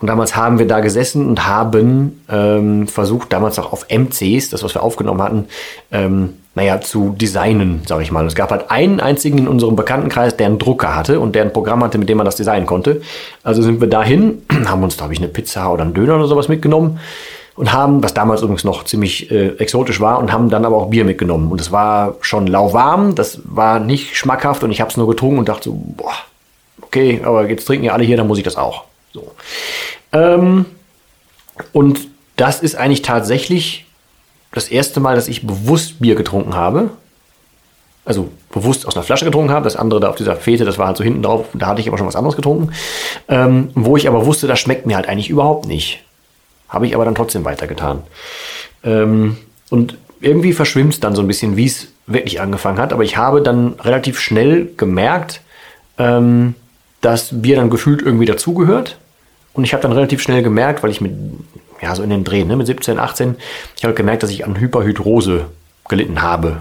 und 0.00 0.08
damals 0.08 0.36
haben 0.36 0.58
wir 0.58 0.66
da 0.66 0.80
gesessen 0.80 1.26
und 1.26 1.46
haben 1.46 2.22
ähm, 2.30 2.88
versucht, 2.88 3.32
damals 3.32 3.58
auch 3.58 3.72
auf 3.72 3.86
MCs, 3.88 4.50
das 4.50 4.62
was 4.62 4.74
wir 4.74 4.82
aufgenommen 4.82 5.22
hatten, 5.22 5.44
ähm, 5.92 6.34
naja, 6.54 6.80
zu 6.80 7.14
designen, 7.16 7.82
sage 7.86 8.02
ich 8.02 8.10
mal. 8.10 8.24
Es 8.26 8.34
gab 8.34 8.50
halt 8.50 8.70
einen 8.70 8.98
einzigen 8.98 9.38
in 9.38 9.48
unserem 9.48 9.76
Bekanntenkreis, 9.76 10.36
der 10.36 10.46
einen 10.46 10.58
Drucker 10.58 10.96
hatte 10.96 11.20
und 11.20 11.34
der 11.34 11.42
ein 11.42 11.52
Programm 11.52 11.84
hatte, 11.84 11.98
mit 11.98 12.08
dem 12.08 12.16
man 12.16 12.24
das 12.24 12.36
designen 12.36 12.66
konnte. 12.66 13.02
Also 13.42 13.60
sind 13.60 13.80
wir 13.80 13.88
dahin, 13.88 14.42
haben 14.66 14.82
uns, 14.82 14.96
glaube 14.96 15.12
ich, 15.12 15.18
eine 15.18 15.28
Pizza 15.28 15.70
oder 15.70 15.82
einen 15.82 15.94
Döner 15.94 16.16
oder 16.16 16.26
sowas 16.26 16.48
mitgenommen 16.48 16.98
und 17.56 17.72
haben, 17.72 18.02
was 18.02 18.14
damals 18.14 18.42
übrigens 18.42 18.64
noch 18.64 18.84
ziemlich 18.84 19.30
äh, 19.30 19.56
exotisch 19.58 20.00
war, 20.00 20.18
und 20.18 20.32
haben 20.32 20.50
dann 20.50 20.64
aber 20.64 20.76
auch 20.76 20.90
Bier 20.90 21.04
mitgenommen. 21.04 21.50
Und 21.50 21.60
es 21.60 21.72
war 21.72 22.16
schon 22.20 22.46
lauwarm, 22.46 23.14
das 23.14 23.40
war 23.44 23.80
nicht 23.80 24.16
schmackhaft 24.16 24.62
und 24.62 24.70
ich 24.70 24.80
habe 24.80 24.90
es 24.90 24.96
nur 24.96 25.08
getrunken 25.08 25.38
und 25.38 25.48
dachte 25.48 25.70
so, 25.70 25.82
boah, 25.96 26.14
okay, 26.82 27.20
aber 27.24 27.48
jetzt 27.48 27.64
trinken 27.66 27.86
ja 27.86 27.92
alle 27.92 28.04
hier, 28.04 28.16
dann 28.16 28.28
muss 28.28 28.38
ich 28.38 28.44
das 28.44 28.56
auch. 28.56 28.84
So. 29.12 29.32
Ähm, 30.12 30.66
und 31.72 32.08
das 32.36 32.60
ist 32.60 32.76
eigentlich 32.76 33.02
tatsächlich 33.02 33.86
das 34.52 34.68
erste 34.68 35.00
Mal, 35.00 35.16
dass 35.16 35.28
ich 35.28 35.46
bewusst 35.46 36.00
Bier 36.00 36.14
getrunken 36.14 36.54
habe. 36.54 36.90
Also 38.04 38.28
bewusst 38.52 38.86
aus 38.86 38.94
einer 38.94 39.02
Flasche 39.02 39.24
getrunken 39.24 39.50
habe. 39.50 39.64
Das 39.64 39.76
andere 39.76 40.00
da 40.00 40.10
auf 40.10 40.16
dieser 40.16 40.36
Fete, 40.36 40.64
das 40.64 40.78
war 40.78 40.86
halt 40.86 40.96
so 40.96 41.04
hinten 41.04 41.22
drauf, 41.22 41.46
da 41.54 41.66
hatte 41.66 41.80
ich 41.80 41.88
aber 41.88 41.98
schon 41.98 42.06
was 42.06 42.16
anderes 42.16 42.36
getrunken. 42.36 42.72
Ähm, 43.28 43.70
wo 43.74 43.96
ich 43.96 44.06
aber 44.06 44.24
wusste, 44.26 44.46
das 44.46 44.60
schmeckt 44.60 44.86
mir 44.86 44.96
halt 44.96 45.08
eigentlich 45.08 45.28
überhaupt 45.28 45.66
nicht. 45.66 46.04
Habe 46.68 46.86
ich 46.86 46.94
aber 46.94 47.04
dann 47.04 47.14
trotzdem 47.14 47.44
weitergetan. 47.44 48.02
Ähm, 48.84 49.36
und 49.70 49.96
irgendwie 50.20 50.52
verschwimmt 50.52 50.94
es 50.94 51.00
dann 51.00 51.14
so 51.14 51.22
ein 51.22 51.26
bisschen, 51.26 51.56
wie 51.56 51.66
es 51.66 51.88
wirklich 52.06 52.40
angefangen 52.40 52.78
hat. 52.78 52.92
Aber 52.92 53.02
ich 53.02 53.16
habe 53.16 53.42
dann 53.42 53.74
relativ 53.80 54.18
schnell 54.18 54.70
gemerkt, 54.76 55.40
ähm, 55.98 56.54
dass 57.00 57.40
Bier 57.42 57.56
dann 57.56 57.70
gefühlt 57.70 58.02
irgendwie 58.02 58.26
dazugehört. 58.26 58.98
Und 59.52 59.64
ich 59.64 59.72
habe 59.72 59.82
dann 59.82 59.92
relativ 59.92 60.22
schnell 60.22 60.42
gemerkt, 60.42 60.82
weil 60.82 60.90
ich 60.90 61.00
mit, 61.00 61.12
ja, 61.80 61.94
so 61.94 62.02
in 62.02 62.10
den 62.10 62.24
Drehen, 62.24 62.48
ne, 62.48 62.56
mit 62.56 62.66
17, 62.66 62.98
18, 62.98 63.36
ich 63.76 63.84
habe 63.84 63.94
gemerkt, 63.94 64.22
dass 64.22 64.30
ich 64.30 64.44
an 64.44 64.58
Hyperhydrose 64.58 65.46
gelitten 65.88 66.22
habe. 66.22 66.58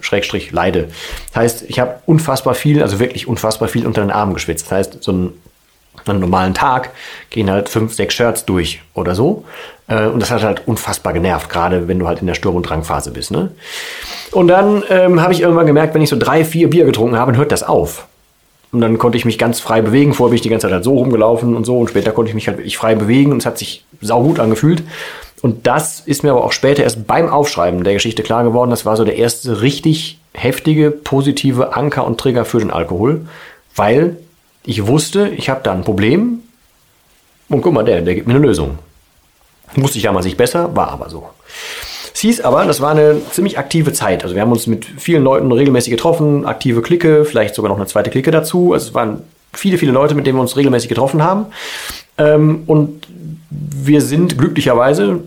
Schrägstrich 0.00 0.52
leide. 0.52 0.88
Das 1.32 1.36
heißt, 1.36 1.62
ich 1.68 1.80
habe 1.80 2.00
unfassbar 2.06 2.54
viel, 2.54 2.82
also 2.82 3.00
wirklich 3.00 3.26
unfassbar 3.26 3.68
viel 3.68 3.86
unter 3.86 4.02
den 4.02 4.10
Armen 4.10 4.34
geschwitzt. 4.34 4.66
Das 4.66 4.72
heißt, 4.72 5.02
so 5.02 5.12
ein, 5.12 5.32
einen 6.06 6.20
normalen 6.20 6.54
Tag 6.54 6.90
gehen 7.30 7.50
halt 7.50 7.68
fünf, 7.68 7.94
sechs 7.94 8.14
Shirts 8.14 8.44
durch 8.44 8.82
oder 8.94 9.14
so. 9.14 9.44
Äh, 9.88 10.06
und 10.06 10.20
das 10.20 10.30
hat 10.30 10.42
halt 10.42 10.62
unfassbar 10.66 11.12
genervt, 11.12 11.48
gerade 11.48 11.88
wenn 11.88 11.98
du 11.98 12.06
halt 12.06 12.20
in 12.20 12.26
der 12.26 12.34
Sturm- 12.34 12.56
und 12.56 12.68
Drangphase 12.68 13.10
bist. 13.10 13.30
Ne? 13.30 13.50
Und 14.32 14.48
dann 14.48 14.82
ähm, 14.90 15.20
habe 15.22 15.32
ich 15.32 15.40
irgendwann 15.40 15.66
gemerkt, 15.66 15.94
wenn 15.94 16.02
ich 16.02 16.10
so 16.10 16.16
drei, 16.18 16.44
vier 16.44 16.70
Bier 16.70 16.84
getrunken 16.84 17.16
habe, 17.16 17.32
dann 17.32 17.38
hört 17.38 17.52
das 17.52 17.62
auf. 17.62 18.06
Und 18.72 18.80
dann 18.80 18.98
konnte 18.98 19.16
ich 19.16 19.24
mich 19.24 19.38
ganz 19.38 19.60
frei 19.60 19.80
bewegen. 19.80 20.12
Vorher 20.12 20.30
bin 20.30 20.36
ich 20.36 20.42
die 20.42 20.48
ganze 20.48 20.66
Zeit 20.66 20.74
halt 20.74 20.84
so 20.84 20.94
rumgelaufen 20.96 21.56
und 21.56 21.64
so. 21.64 21.78
Und 21.78 21.88
später 21.88 22.12
konnte 22.12 22.30
ich 22.30 22.34
mich 22.34 22.48
halt 22.48 22.58
wirklich 22.58 22.76
frei 22.76 22.94
bewegen 22.94 23.32
und 23.32 23.38
es 23.38 23.46
hat 23.46 23.58
sich 23.58 23.84
saugut 24.00 24.40
angefühlt. 24.40 24.82
Und 25.40 25.66
das 25.66 26.00
ist 26.00 26.24
mir 26.24 26.32
aber 26.32 26.44
auch 26.44 26.52
später 26.52 26.82
erst 26.82 27.06
beim 27.06 27.28
Aufschreiben 27.28 27.84
der 27.84 27.94
Geschichte 27.94 28.22
klar 28.22 28.42
geworden. 28.42 28.70
Das 28.70 28.84
war 28.84 28.96
so 28.96 29.04
der 29.04 29.16
erste 29.16 29.62
richtig 29.62 30.18
heftige, 30.34 30.90
positive 30.90 31.76
Anker 31.76 32.06
und 32.06 32.18
Trigger 32.18 32.44
für 32.44 32.58
den 32.58 32.70
Alkohol. 32.70 33.26
Weil 33.74 34.16
ich 34.66 34.86
wusste, 34.86 35.28
ich 35.28 35.48
habe 35.48 35.60
da 35.62 35.72
ein 35.72 35.84
Problem. 35.84 36.42
Und 37.48 37.62
guck 37.62 37.72
mal, 37.72 37.84
der, 37.84 38.02
der 38.02 38.16
gibt 38.16 38.26
mir 38.26 38.34
eine 38.34 38.44
Lösung. 38.44 38.78
Wusste 39.76 39.98
ich 39.98 40.04
damals 40.04 40.26
nicht 40.26 40.36
besser, 40.36 40.74
war 40.74 40.90
aber 40.90 41.08
so. 41.08 41.28
Es 42.12 42.20
hieß 42.20 42.40
aber, 42.40 42.64
das 42.64 42.80
war 42.80 42.90
eine 42.90 43.20
ziemlich 43.30 43.58
aktive 43.58 43.92
Zeit. 43.92 44.22
Also 44.24 44.34
wir 44.34 44.42
haben 44.42 44.50
uns 44.50 44.66
mit 44.66 44.84
vielen 44.84 45.22
Leuten 45.22 45.52
regelmäßig 45.52 45.90
getroffen, 45.90 46.46
aktive 46.46 46.82
Clique, 46.82 47.24
vielleicht 47.24 47.54
sogar 47.54 47.68
noch 47.68 47.76
eine 47.76 47.86
zweite 47.86 48.10
Clique 48.10 48.30
dazu. 48.30 48.72
Also 48.72 48.88
es 48.88 48.94
waren 48.94 49.22
viele, 49.52 49.78
viele 49.78 49.92
Leute, 49.92 50.14
mit 50.14 50.26
denen 50.26 50.38
wir 50.38 50.42
uns 50.42 50.56
regelmäßig 50.56 50.88
getroffen 50.88 51.22
haben. 51.22 51.46
Ähm, 52.18 52.64
und 52.66 53.06
wir 53.50 54.00
sind 54.00 54.38
glücklicherweise 54.38 55.20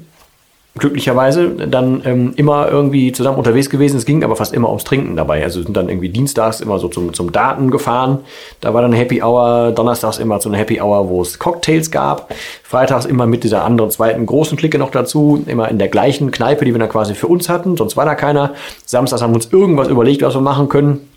glücklicherweise 0.78 1.50
dann 1.50 2.02
ähm, 2.06 2.34
immer 2.36 2.70
irgendwie 2.70 3.12
zusammen 3.12 3.38
unterwegs 3.38 3.70
gewesen. 3.70 3.98
Es 3.98 4.06
ging 4.06 4.24
aber 4.24 4.36
fast 4.36 4.54
immer 4.54 4.70
ums 4.70 4.84
Trinken 4.84 5.16
dabei. 5.16 5.44
Also 5.44 5.62
sind 5.62 5.76
dann 5.76 5.90
irgendwie 5.90 6.10
dienstags 6.10 6.62
immer 6.62 6.80
so 6.80 6.88
zum, 6.88 7.14
zum 7.14 7.32
Daten 7.32 7.72
gefahren. 7.72 8.20
Da 8.62 8.74
war 8.74 8.82
dann 8.82 8.94
Happy 8.94 9.22
Hour, 9.22 9.72
donnerstags 9.72 10.20
immer 10.20 10.40
so 10.40 10.50
eine 10.50 10.58
Happy 10.58 10.80
Hour, 10.80 11.10
wo 11.10 11.22
es 11.22 11.40
Cocktails 11.40 11.92
gab. 11.92 12.34
Freitags 12.64 13.06
immer 13.06 13.26
mit 13.26 13.44
dieser 13.44 13.66
anderen 13.66 13.90
zweiten 13.90 14.26
großen 14.26 14.58
Clique 14.58 14.78
noch 14.78 14.92
dazu. 14.92 15.44
Immer 15.48 15.70
in 15.70 15.80
der 15.80 15.88
gleichen 15.88 16.32
Kneipe, 16.32 16.66
die 16.66 16.74
wir 16.74 16.80
dann 16.80 16.90
quasi 16.90 17.16
für 17.16 17.28
uns 17.28 17.50
hatten. 17.50 17.76
Sonst 17.76 17.98
war 17.98 18.06
da 18.06 18.16
keiner. 18.16 18.54
Samstags 18.86 19.22
haben 19.22 19.32
wir 19.32 19.38
uns 19.38 19.52
irgendwas 19.52 19.88
überlegt, 19.88 20.22
was 20.22 20.36
wir 20.36 20.42
machen 20.42 20.70
können. 20.70 21.10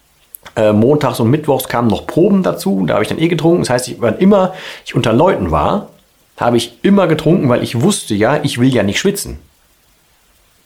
Äh, 0.57 0.73
montags 0.73 1.21
und 1.21 1.31
mittwochs 1.31 1.69
kamen 1.69 1.89
noch 1.89 2.07
Proben 2.07 2.43
dazu. 2.43 2.85
Da 2.87 2.95
habe 2.95 3.05
ich 3.05 3.09
dann 3.09 3.19
eh 3.19 3.29
getrunken. 3.29 3.61
Das 3.61 3.71
heißt, 3.71 3.89
ich, 3.89 4.01
wann 4.01 4.19
immer 4.19 4.55
ich 4.85 4.95
unter 4.95 5.13
Leuten 5.13 5.51
war, 5.51 5.89
habe 6.43 6.57
ich 6.57 6.79
immer 6.83 7.07
getrunken, 7.07 7.49
weil 7.49 7.63
ich 7.63 7.81
wusste 7.81 8.15
ja, 8.15 8.41
ich 8.43 8.59
will 8.59 8.73
ja 8.73 8.83
nicht 8.83 8.99
schwitzen. 8.99 9.39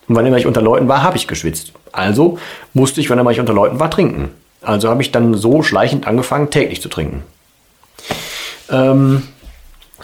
Und 0.09 0.15
wann 0.17 0.27
immer 0.27 0.39
ich 0.39 0.47
unter 0.47 0.63
Leuten 0.63 0.89
war, 0.89 1.03
habe 1.03 1.17
ich 1.17 1.27
geschwitzt. 1.27 1.73
Also 1.93 2.39
musste 2.75 3.01
ich, 3.01 3.11
wann 3.11 3.19
immer 3.19 3.31
ich 3.31 3.41
unter 3.41 3.53
Leuten 3.53 3.81
war, 3.81 3.91
trinken. 3.91 4.31
Also 4.63 4.89
habe 4.89 5.03
ich 5.03 5.13
dann 5.13 5.35
so 5.35 5.63
schleichend 5.63 6.07
angefangen, 6.07 6.51
täglich 6.51 6.81
zu 6.81 6.89
trinken. 6.89 7.23
Ähm, 8.71 9.23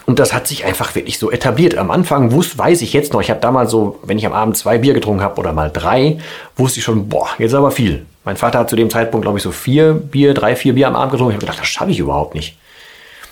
Und 0.05 0.19
das 0.19 0.33
hat 0.33 0.47
sich 0.47 0.65
einfach 0.65 0.95
wirklich 0.95 1.17
so 1.17 1.31
etabliert. 1.31 1.77
Am 1.77 1.89
Anfang 1.89 2.31
wusste, 2.31 2.57
weiß 2.57 2.81
ich 2.81 2.91
jetzt 2.91 3.13
noch, 3.13 3.21
ich 3.21 3.29
habe 3.29 3.39
damals 3.39 3.71
so, 3.71 3.99
wenn 4.03 4.17
ich 4.17 4.25
am 4.25 4.33
Abend 4.33 4.57
zwei 4.57 4.77
Bier 4.77 4.93
getrunken 4.93 5.21
habe 5.21 5.39
oder 5.39 5.53
mal 5.53 5.69
drei, 5.71 6.17
wusste 6.57 6.79
ich 6.79 6.83
schon, 6.85 7.07
boah, 7.07 7.29
jetzt 7.37 7.53
aber 7.53 7.71
viel. 7.71 8.05
Mein 8.25 8.35
Vater 8.35 8.59
hat 8.59 8.69
zu 8.69 8.75
dem 8.75 8.89
Zeitpunkt, 8.89 9.23
glaube 9.23 9.37
ich, 9.37 9.43
so 9.43 9.51
vier 9.51 9.93
Bier, 9.93 10.33
drei, 10.33 10.55
vier 10.55 10.73
Bier 10.73 10.87
am 10.87 10.95
Abend 10.95 11.11
getrunken. 11.11 11.31
Ich 11.31 11.35
habe 11.35 11.45
gedacht, 11.45 11.59
das 11.61 11.67
schaffe 11.67 11.91
ich 11.91 11.99
überhaupt 11.99 12.35
nicht. 12.35 12.57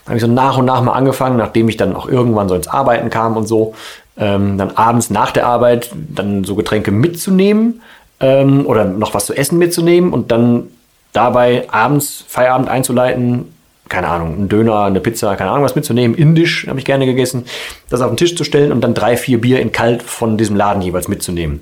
Habe 0.06 0.16
ich 0.16 0.22
so 0.22 0.28
nach 0.28 0.58
und 0.58 0.66
nach 0.66 0.82
mal 0.82 0.94
angefangen, 0.94 1.38
nachdem 1.38 1.70
ich 1.70 1.78
dann 1.78 1.96
auch 1.96 2.08
irgendwann 2.08 2.50
so 2.50 2.56
ins 2.56 2.68
Arbeiten 2.68 3.10
kam 3.10 3.38
und 3.38 3.48
so, 3.48 3.74
ähm, 4.18 4.58
dann 4.58 4.72
abends 4.72 5.10
nach 5.10 5.32
der 5.32 5.46
Arbeit 5.46 5.92
dann 5.94 6.44
so 6.44 6.56
Getränke 6.56 6.92
mitzunehmen 6.92 7.82
ähm, 8.20 8.66
oder 8.66 8.86
noch 8.86 9.14
was 9.14 9.26
zu 9.26 9.34
essen 9.34 9.58
mitzunehmen 9.58 10.12
und 10.12 10.32
dann 10.32 10.68
dabei 11.14 11.68
abends 11.72 12.24
Feierabend 12.28 12.70
einzuleiten, 12.70 13.54
keine 13.90 14.08
Ahnung, 14.08 14.36
einen 14.36 14.50
Döner, 14.50 14.86
eine 14.86 15.02
Pizza, 15.02 15.36
keine 15.36 15.52
Ahnung 15.52 15.66
was 15.66 15.76
mitzunehmen, 15.76 16.16
indisch 16.16 16.66
habe 16.68 16.80
ich 16.80 16.86
gerne 16.86 17.06
gegessen, 17.06 17.46
das 17.90 18.02
auf 18.02 18.10
den 18.10 18.18
Tisch 18.18 18.36
zu 18.36 18.44
stellen 18.44 18.72
und 18.72 18.82
dann 18.82 18.94
drei, 18.94 19.18
vier 19.18 19.42
Bier 19.42 19.60
in 19.60 19.72
kalt 19.72 20.02
von 20.02 20.38
diesem 20.38 20.56
Laden 20.56 20.82
jeweils 20.82 21.10
mitzunehmen. 21.10 21.62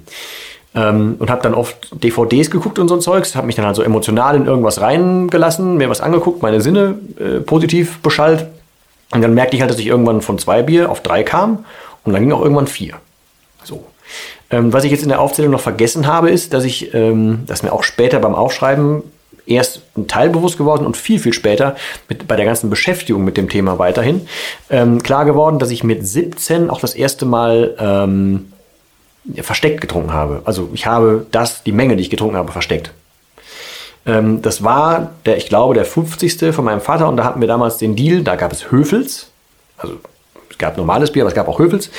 Ähm, 0.76 1.16
und 1.18 1.32
habe 1.32 1.42
dann 1.42 1.56
oft 1.56 1.90
DVDs 2.04 2.52
geguckt 2.52 2.78
und 2.78 2.88
so 2.88 2.96
ein 2.96 3.02
Zeugs, 3.02 3.36
habe 3.36 3.48
mich 3.48 3.56
dann 3.56 3.66
also 3.66 3.82
emotional 3.82 4.36
in 4.36 4.46
irgendwas 4.46 4.82
reingelassen, 4.82 5.78
mir 5.78 5.90
was 5.90 6.00
angeguckt, 6.00 6.44
meine 6.44 6.62
Sinne 6.62 6.96
äh, 7.20 7.40
positiv 7.40 8.00
beschallt. 8.00 8.46
Und 9.12 9.22
dann 9.22 9.34
merkte 9.34 9.56
ich 9.56 9.62
halt, 9.62 9.72
dass 9.72 9.80
ich 9.80 9.88
irgendwann 9.88 10.22
von 10.22 10.38
zwei 10.38 10.62
Bier 10.62 10.92
auf 10.92 11.02
drei 11.02 11.24
kam 11.24 11.66
und 12.04 12.14
dann 12.14 12.22
ging 12.22 12.32
auch 12.32 12.42
irgendwann 12.42 12.68
vier. 12.68 12.96
So. 13.64 13.86
Ähm, 14.52 14.72
was 14.74 14.84
ich 14.84 14.92
jetzt 14.92 15.04
in 15.04 15.10
der 15.10 15.22
Aufzählung 15.22 15.52
noch 15.52 15.62
vergessen 15.62 16.08
habe, 16.08 16.30
ist, 16.30 16.54
dass 16.54 16.64
ich, 16.64 16.94
ähm, 16.94 17.44
dass 17.48 17.64
mir 17.64 17.74
auch 17.74 17.84
später 17.84 18.20
beim 18.20 18.36
Aufschreiben 18.36 19.04
erst 19.46 19.82
ein 19.98 20.08
Teil 20.08 20.30
bewusst 20.30 20.58
geworden 20.58 20.86
und 20.86 20.96
viel, 20.96 21.20
viel 21.20 21.34
später 21.34 21.76
mit, 22.08 22.28
bei 22.28 22.36
der 22.36 22.46
ganzen 22.46 22.70
Beschäftigung 22.70 23.24
mit 23.24 23.38
dem 23.38 23.50
Thema 23.50 23.80
weiterhin 23.80 24.28
ähm, 24.70 25.02
klar 25.02 25.26
geworden, 25.26 25.60
dass 25.60 25.72
ich 25.72 25.84
mit 25.84 26.08
17 26.08 26.70
auch 26.70 26.80
das 26.80 26.94
erste 26.94 27.26
Mal 27.26 27.76
ähm, 27.80 28.52
versteckt 29.42 29.82
getrunken 29.82 30.14
habe. 30.14 30.42
Also 30.46 30.70
ich 30.74 30.86
habe 30.86 31.26
das, 31.32 31.64
die 31.64 31.72
Menge, 31.72 31.96
die 31.96 32.02
ich 32.02 32.10
getrunken 32.10 32.38
habe, 32.38 32.52
versteckt. 32.52 32.92
Ähm, 34.06 34.42
das 34.42 34.64
war 34.64 35.12
der, 35.26 35.38
ich 35.38 35.48
glaube, 35.48 35.74
der 35.74 35.86
50. 35.86 36.54
von 36.54 36.66
meinem 36.66 36.82
Vater 36.82 37.08
und 37.08 37.18
da 37.18 37.24
hatten 37.24 37.42
wir 37.42 37.48
damals 37.48 37.78
den 37.78 37.96
Deal, 37.96 38.24
da 38.24 38.36
gab 38.36 38.52
es 38.52 38.72
Höfels, 38.72 39.30
also 39.78 39.96
es 40.50 40.58
gab 40.58 40.78
normales 40.78 41.12
Bier, 41.12 41.24
aber 41.24 41.30
es 41.30 41.36
gab 41.36 41.48
auch 41.48 41.60
Höfels. 41.60 41.90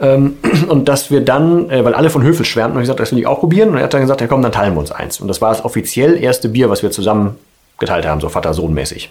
Ähm, 0.00 0.38
und 0.68 0.88
dass 0.88 1.10
wir 1.10 1.20
dann, 1.20 1.70
äh, 1.70 1.84
weil 1.84 1.94
alle 1.94 2.10
von 2.10 2.22
Höfels 2.22 2.48
schwärmten, 2.48 2.76
und 2.76 2.82
ich 2.82 2.86
gesagt, 2.86 3.00
das 3.00 3.12
will 3.12 3.18
ich 3.18 3.26
auch 3.26 3.40
probieren. 3.40 3.70
Und 3.70 3.76
er 3.76 3.84
hat 3.84 3.94
dann 3.94 4.00
gesagt, 4.00 4.20
ja 4.20 4.26
komm, 4.26 4.42
dann 4.42 4.52
teilen 4.52 4.74
wir 4.74 4.80
uns 4.80 4.92
eins. 4.92 5.20
Und 5.20 5.28
das 5.28 5.40
war 5.40 5.50
das 5.50 5.64
offiziell 5.64 6.22
erste 6.22 6.48
Bier, 6.48 6.70
was 6.70 6.82
wir 6.82 6.90
zusammen 6.90 7.36
geteilt 7.78 8.06
haben, 8.06 8.20
so 8.20 8.28
Vater-Sohn-mäßig. 8.28 9.10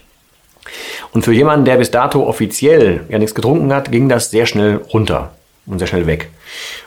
Und 1.12 1.24
für 1.24 1.34
jemanden, 1.34 1.66
der 1.66 1.78
bis 1.78 1.92
dato 1.92 2.28
offiziell 2.28 3.02
ja 3.10 3.18
nichts 3.18 3.34
getrunken 3.34 3.74
hat, 3.74 3.92
ging 3.92 4.10
das 4.10 4.30
sehr 4.30 4.46
schnell 4.46 4.82
runter 4.94 5.32
und 5.66 5.80
sehr 5.80 5.88
schnell 5.88 6.08
weg. 6.08 6.30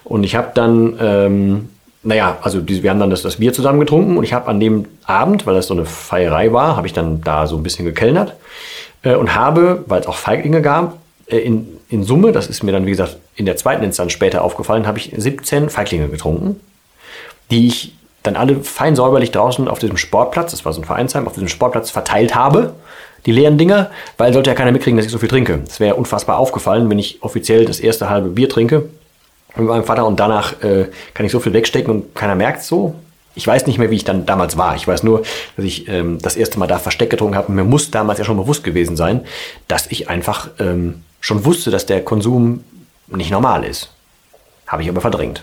Und 0.05 0.25
ich 0.25 0.35
habe 0.35 0.51
dann, 0.55 0.99
ähm, 1.01 1.69
naja, 2.03 2.39
also 2.43 2.61
die, 2.61 2.83
wir 2.83 2.91
haben 2.91 3.01
dann 3.01 3.11
das, 3.11 3.23
das 3.23 3.37
Bier 3.37 3.53
zusammen 3.53 3.81
getrunken 3.81 4.17
und 4.17 4.25
ich 4.25 4.33
habe 4.33 4.49
an 4.49 4.61
dem 4.61 4.87
Abend, 5.05 5.47
weil 5.47 5.55
das 5.55 5.67
so 5.69 5.75
eine 5.75 5.85
Feierei 5.85 6.53
war, 6.53 6.77
habe 6.77 6.87
ich 6.87 6.93
dann 6.93 7.21
da 7.23 7.47
so 7.47 7.57
ein 7.57 7.63
bisschen 7.63 7.85
gekellnert 7.85 8.35
äh, 9.03 9.15
und 9.15 9.35
habe, 9.35 9.85
weil 9.87 10.01
es 10.01 10.07
auch 10.07 10.17
Feiglinge 10.17 10.63
gab, 10.63 10.99
äh, 11.27 11.39
in, 11.39 11.69
in 11.89 12.05
Summe, 12.05 12.33
das 12.33 12.49
ist 12.49 12.63
mir 12.63 12.73
dann 12.73 12.87
wie 12.87 12.91
gesagt 12.91 13.17
in 13.37 13.47
der 13.47 13.57
zweiten 13.57 13.85
Instanz 13.85 14.13
später 14.13 14.43
aufgefallen, 14.43 14.87
habe 14.87 14.99
ich 14.99 15.13
17 15.17 15.71
Feiglinge 15.71 16.09
getrunken, 16.09 16.61
die 17.51 17.69
ich 17.69 17.95
dann 18.23 18.37
alle 18.37 18.63
fein 18.63 18.95
säuberlich 18.95 19.33
draußen 19.33 19.67
auf 19.69 19.79
diesem 19.79 19.97
Sportplatz, 19.97 20.53
das 20.53 20.65
war 20.65 20.73
so 20.73 20.81
ein 20.81 20.85
Vereinsheim, 20.85 21.27
auf 21.27 21.35
diesem 21.35 21.49
Sportplatz 21.49 21.91
verteilt 21.91 22.35
habe 22.35 22.75
die 23.27 23.33
leeren 23.33 23.59
Dinger, 23.59 23.91
weil 24.19 24.33
sollte 24.33 24.51
ja 24.51 24.57
keiner 24.57 24.73
mitkriegen, 24.73 24.97
dass 24.97 25.07
ich 25.07 25.13
so 25.13 25.19
viel 25.19 25.29
trinke. 25.29 25.61
Es 25.67 25.81
wäre 25.81 25.95
unfassbar 25.95 26.39
aufgefallen, 26.39 26.91
wenn 26.91 26.99
ich 26.99 27.23
offiziell 27.23 27.65
das 27.65 27.81
erste 27.81 28.11
halbe 28.11 28.31
Bier 28.31 28.49
trinke 28.49 28.89
mit 29.57 29.67
meinem 29.67 29.85
Vater 29.85 30.07
und 30.07 30.19
danach 30.19 30.63
äh, 30.63 30.87
kann 31.15 31.27
ich 31.27 31.33
so 31.33 31.41
viel 31.41 31.53
wegstecken 31.53 31.93
und 31.93 32.15
keiner 32.15 32.35
merkt 32.35 32.63
so. 32.63 32.95
Ich 33.35 33.47
weiß 33.47 33.67
nicht 33.67 33.79
mehr, 33.79 33.91
wie 33.91 33.97
ich 33.97 34.05
dann 34.05 34.27
damals 34.27 34.59
war. 34.59 34.77
Ich 34.77 34.87
weiß 34.87 35.03
nur, 35.05 35.23
dass 35.57 35.65
ich 35.65 35.89
ähm, 35.89 36.19
das 36.21 36.37
erste 36.37 36.59
Mal 36.59 36.67
da 36.67 36.79
Versteck 36.79 37.11
getrunken 37.11 37.37
habe. 37.37 37.51
Mir 37.53 37.65
muss 37.65 37.91
damals 37.91 38.19
ja 38.19 38.25
schon 38.25 38.37
bewusst 38.37 38.63
gewesen 38.63 38.97
sein, 38.97 39.25
dass 39.69 39.87
ich 39.87 40.11
einfach 40.11 40.51
ähm, 40.59 41.03
schon 41.21 41.45
wusste, 41.45 41.71
dass 41.71 41.87
der 41.87 42.05
Konsum 42.05 42.63
nicht 43.09 43.31
normal 43.31 43.65
ist. 43.65 43.91
Habe 44.67 44.83
ich 44.83 44.89
aber 44.89 45.01
verdrängt. 45.01 45.43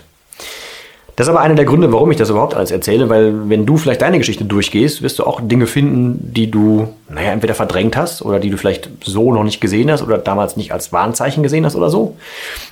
Das 1.20 1.26
ist 1.26 1.34
aber 1.34 1.42
einer 1.42 1.54
der 1.54 1.66
Gründe, 1.66 1.92
warum 1.92 2.10
ich 2.10 2.16
das 2.16 2.30
überhaupt 2.30 2.54
alles 2.54 2.70
erzähle, 2.70 3.10
weil 3.10 3.50
wenn 3.50 3.66
du 3.66 3.76
vielleicht 3.76 4.00
deine 4.00 4.16
Geschichte 4.16 4.46
durchgehst, 4.46 5.02
wirst 5.02 5.18
du 5.18 5.24
auch 5.24 5.42
Dinge 5.42 5.66
finden, 5.66 6.32
die 6.32 6.50
du, 6.50 6.94
naja, 7.10 7.30
entweder 7.32 7.54
verdrängt 7.54 7.94
hast 7.94 8.22
oder 8.22 8.40
die 8.40 8.48
du 8.48 8.56
vielleicht 8.56 8.88
so 9.04 9.30
noch 9.30 9.44
nicht 9.44 9.60
gesehen 9.60 9.90
hast 9.90 10.00
oder 10.00 10.16
damals 10.16 10.56
nicht 10.56 10.72
als 10.72 10.94
Warnzeichen 10.94 11.42
gesehen 11.42 11.66
hast 11.66 11.76
oder 11.76 11.90
so. 11.90 12.16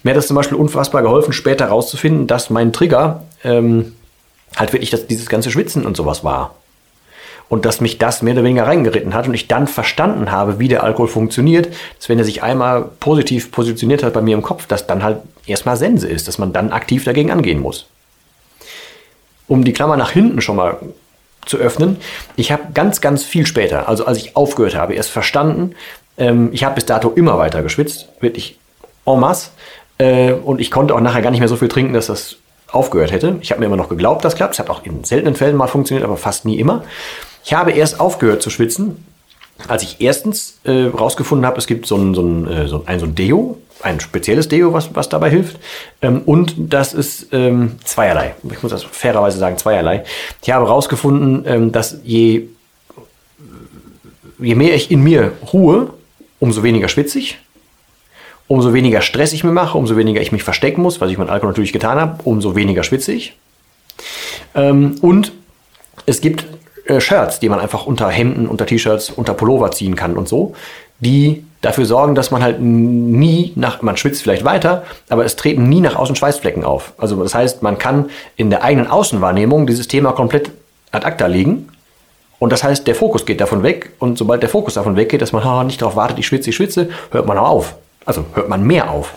Mir 0.02 0.12
hat 0.12 0.16
das 0.16 0.28
zum 0.28 0.34
Beispiel 0.34 0.56
unfassbar 0.56 1.02
geholfen, 1.02 1.34
später 1.34 1.66
herauszufinden, 1.66 2.26
dass 2.26 2.48
mein 2.48 2.72
Trigger 2.72 3.24
ähm, 3.44 3.92
halt 4.56 4.72
wirklich 4.72 4.88
das, 4.88 5.06
dieses 5.06 5.28
ganze 5.28 5.50
Schwitzen 5.50 5.84
und 5.84 5.94
sowas 5.94 6.24
war. 6.24 6.54
Und 7.50 7.66
dass 7.66 7.82
mich 7.82 7.98
das 7.98 8.22
mehr 8.22 8.32
oder 8.32 8.44
weniger 8.44 8.66
reingeritten 8.66 9.12
hat 9.12 9.28
und 9.28 9.34
ich 9.34 9.46
dann 9.46 9.66
verstanden 9.66 10.32
habe, 10.32 10.58
wie 10.58 10.68
der 10.68 10.84
Alkohol 10.84 11.08
funktioniert, 11.08 11.68
dass 11.98 12.08
wenn 12.08 12.18
er 12.18 12.24
sich 12.24 12.42
einmal 12.42 12.86
positiv 12.98 13.50
positioniert 13.50 14.02
hat 14.02 14.14
bei 14.14 14.22
mir 14.22 14.34
im 14.34 14.42
Kopf, 14.42 14.66
dass 14.66 14.86
dann 14.86 15.02
halt 15.02 15.18
erstmal 15.44 15.76
Sense 15.76 16.08
ist, 16.08 16.28
dass 16.28 16.38
man 16.38 16.54
dann 16.54 16.72
aktiv 16.72 17.04
dagegen 17.04 17.30
angehen 17.30 17.60
muss 17.60 17.84
um 19.48 19.64
die 19.64 19.72
Klammer 19.72 19.96
nach 19.96 20.10
hinten 20.10 20.40
schon 20.40 20.56
mal 20.56 20.76
zu 21.44 21.56
öffnen, 21.56 21.96
ich 22.36 22.52
habe 22.52 22.64
ganz, 22.74 23.00
ganz 23.00 23.24
viel 23.24 23.46
später, 23.46 23.88
also 23.88 24.04
als 24.04 24.18
ich 24.18 24.36
aufgehört 24.36 24.76
habe, 24.76 24.94
erst 24.94 25.10
verstanden, 25.10 25.74
ähm, 26.18 26.50
ich 26.52 26.64
habe 26.64 26.74
bis 26.74 26.84
dato 26.84 27.10
immer 27.10 27.38
weiter 27.38 27.62
geschwitzt, 27.62 28.08
wirklich 28.20 28.58
en 29.06 29.20
masse. 29.20 29.50
Äh, 29.98 30.32
und 30.32 30.60
ich 30.60 30.70
konnte 30.70 30.94
auch 30.94 31.00
nachher 31.00 31.22
gar 31.22 31.30
nicht 31.30 31.40
mehr 31.40 31.48
so 31.48 31.56
viel 31.56 31.68
trinken, 31.68 31.94
dass 31.94 32.06
das 32.06 32.36
aufgehört 32.70 33.12
hätte. 33.12 33.38
Ich 33.40 33.50
habe 33.50 33.60
mir 33.60 33.66
immer 33.66 33.76
noch 33.76 33.88
geglaubt, 33.88 34.24
das 34.24 34.36
klappt. 34.36 34.54
Es 34.54 34.58
hat 34.58 34.68
auch 34.68 34.84
in 34.84 35.04
seltenen 35.04 35.34
Fällen 35.34 35.56
mal 35.56 35.68
funktioniert, 35.68 36.04
aber 36.04 36.16
fast 36.16 36.44
nie 36.44 36.58
immer. 36.58 36.84
Ich 37.44 37.54
habe 37.54 37.72
erst 37.72 37.98
aufgehört 37.98 38.42
zu 38.42 38.50
schwitzen, 38.50 39.04
als 39.66 39.82
ich 39.82 40.00
erstens 40.00 40.58
äh, 40.64 40.84
rausgefunden 40.84 41.44
habe, 41.44 41.58
es 41.58 41.66
gibt 41.66 41.86
so 41.86 41.96
ein, 41.96 42.14
so 42.14 42.22
ein, 42.22 42.46
äh, 42.46 42.68
so 42.68 42.84
ein, 42.86 43.00
so 43.00 43.06
ein 43.06 43.14
Deo, 43.14 43.58
ein 43.82 44.00
spezielles 44.00 44.48
Deo, 44.48 44.72
was, 44.72 44.94
was 44.94 45.08
dabei 45.08 45.30
hilft. 45.30 45.58
Ähm, 46.00 46.22
und 46.24 46.54
das 46.56 46.94
ist 46.94 47.28
ähm, 47.32 47.76
zweierlei. 47.84 48.34
Ich 48.50 48.62
muss 48.62 48.70
das 48.70 48.84
fairerweise 48.84 49.38
sagen, 49.38 49.58
zweierlei. 49.58 50.04
Ich 50.42 50.50
habe 50.50 50.66
herausgefunden, 50.66 51.44
ähm, 51.46 51.72
dass 51.72 51.98
je, 52.04 52.44
je 54.38 54.54
mehr 54.54 54.74
ich 54.74 54.90
in 54.90 55.02
mir 55.02 55.32
ruhe, 55.52 55.90
umso 56.38 56.62
weniger 56.62 56.88
schwitze 56.88 57.18
ich. 57.18 57.38
Umso 58.46 58.72
weniger 58.72 59.02
Stress 59.02 59.32
ich 59.32 59.44
mir 59.44 59.52
mache, 59.52 59.76
umso 59.76 59.96
weniger 59.96 60.22
ich 60.22 60.32
mich 60.32 60.42
verstecken 60.42 60.80
muss, 60.80 61.00
was 61.00 61.10
ich 61.10 61.18
mit 61.18 61.28
Alkohol 61.28 61.50
natürlich 61.50 61.72
getan 61.72 62.00
habe, 62.00 62.22
umso 62.24 62.54
weniger 62.54 62.82
schwitze 62.82 63.12
ich. 63.12 63.36
Ähm, 64.54 64.96
und 65.02 65.32
es 66.06 66.20
gibt 66.20 66.46
äh, 66.88 67.00
Shirts, 67.00 67.38
die 67.38 67.48
man 67.48 67.60
einfach 67.60 67.86
unter 67.86 68.08
Hemden, 68.08 68.48
unter 68.48 68.66
T-Shirts, 68.66 69.10
unter 69.10 69.34
Pullover 69.34 69.70
ziehen 69.70 69.94
kann 69.94 70.16
und 70.16 70.28
so, 70.28 70.54
die 71.00 71.44
dafür 71.60 71.86
sorgen, 71.86 72.14
dass 72.14 72.30
man 72.30 72.42
halt 72.42 72.60
nie 72.60 73.52
nach, 73.56 73.82
man 73.82 73.96
schwitzt 73.96 74.22
vielleicht 74.22 74.44
weiter, 74.44 74.84
aber 75.08 75.24
es 75.24 75.36
treten 75.36 75.68
nie 75.68 75.80
nach 75.80 75.96
außen 75.96 76.16
Schweißflecken 76.16 76.64
auf. 76.64 76.92
Also 76.98 77.22
das 77.22 77.34
heißt, 77.34 77.62
man 77.62 77.78
kann 77.78 78.10
in 78.36 78.50
der 78.50 78.62
eigenen 78.62 78.88
Außenwahrnehmung 78.88 79.66
dieses 79.66 79.88
Thema 79.88 80.12
komplett 80.12 80.50
ad 80.92 81.06
acta 81.06 81.26
legen. 81.26 81.68
Und 82.38 82.52
das 82.52 82.62
heißt, 82.62 82.86
der 82.86 82.94
Fokus 82.94 83.26
geht 83.26 83.40
davon 83.40 83.64
weg. 83.64 83.90
Und 83.98 84.16
sobald 84.16 84.42
der 84.42 84.48
Fokus 84.48 84.74
davon 84.74 84.94
weggeht, 84.94 85.20
dass 85.20 85.32
man 85.32 85.44
ha, 85.44 85.64
nicht 85.64 85.82
darauf 85.82 85.96
wartet, 85.96 86.20
ich 86.20 86.26
schwitze, 86.26 86.50
ich 86.50 86.56
schwitze, 86.56 86.88
hört 87.10 87.26
man 87.26 87.36
auch 87.36 87.48
auf. 87.48 87.74
Also 88.04 88.24
hört 88.34 88.48
man 88.48 88.64
mehr 88.64 88.90
auf. 88.90 89.12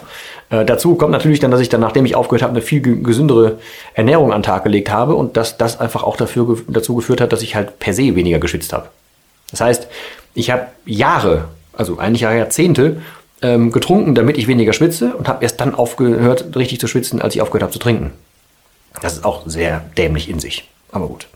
Äh, 0.52 0.66
dazu 0.66 0.96
kommt 0.96 1.12
natürlich 1.12 1.40
dann, 1.40 1.50
dass 1.50 1.60
ich 1.60 1.70
dann, 1.70 1.82
nachdem 1.82 2.06
ich 2.06 2.16
aufgehört 2.16 2.44
habe, 2.44 2.52
eine 2.52 2.62
viel 2.62 2.82
gesündere 2.82 3.58
Ernährung 3.96 4.32
an 4.32 4.42
den 4.42 4.46
Tag 4.46 4.64
gelegt 4.64 4.92
habe 4.92 5.16
und 5.16 5.38
dass 5.38 5.58
das 5.58 5.80
einfach 5.80 6.04
auch 6.04 6.18
dafür, 6.18 6.58
dazu 6.68 6.96
geführt 6.96 7.22
hat, 7.22 7.34
dass 7.34 7.42
ich 7.42 7.56
halt 7.56 7.80
per 7.80 7.94
se 7.94 8.16
weniger 8.16 8.40
geschwitzt 8.40 8.74
habe. 8.74 8.90
Das 9.50 9.62
heißt, 9.62 9.88
ich 10.36 10.52
habe 10.52 10.68
Jahre 10.86 11.46
also 11.74 11.98
eigentlich 11.98 12.22
Jahrzehnte, 12.22 13.02
ähm, 13.42 13.72
getrunken, 13.72 14.14
damit 14.16 14.38
ich 14.38 14.48
weniger 14.48 14.74
schwitze 14.74 15.16
und 15.16 15.28
habe 15.28 15.44
erst 15.44 15.60
dann 15.60 15.74
aufgehört, 15.74 16.56
richtig 16.56 16.80
zu 16.80 16.88
schwitzen, 16.88 17.22
als 17.22 17.36
ich 17.36 17.42
aufgehört 17.42 17.64
habe 17.64 17.74
zu 17.74 17.80
trinken. 17.80 18.12
Das 19.02 19.14
ist 19.14 19.26
auch 19.26 19.44
sehr 19.46 19.84
dämlich 19.98 20.30
in 20.30 20.40
sich. 20.40 20.70
Aber 20.92 21.08
gut. 21.08 21.28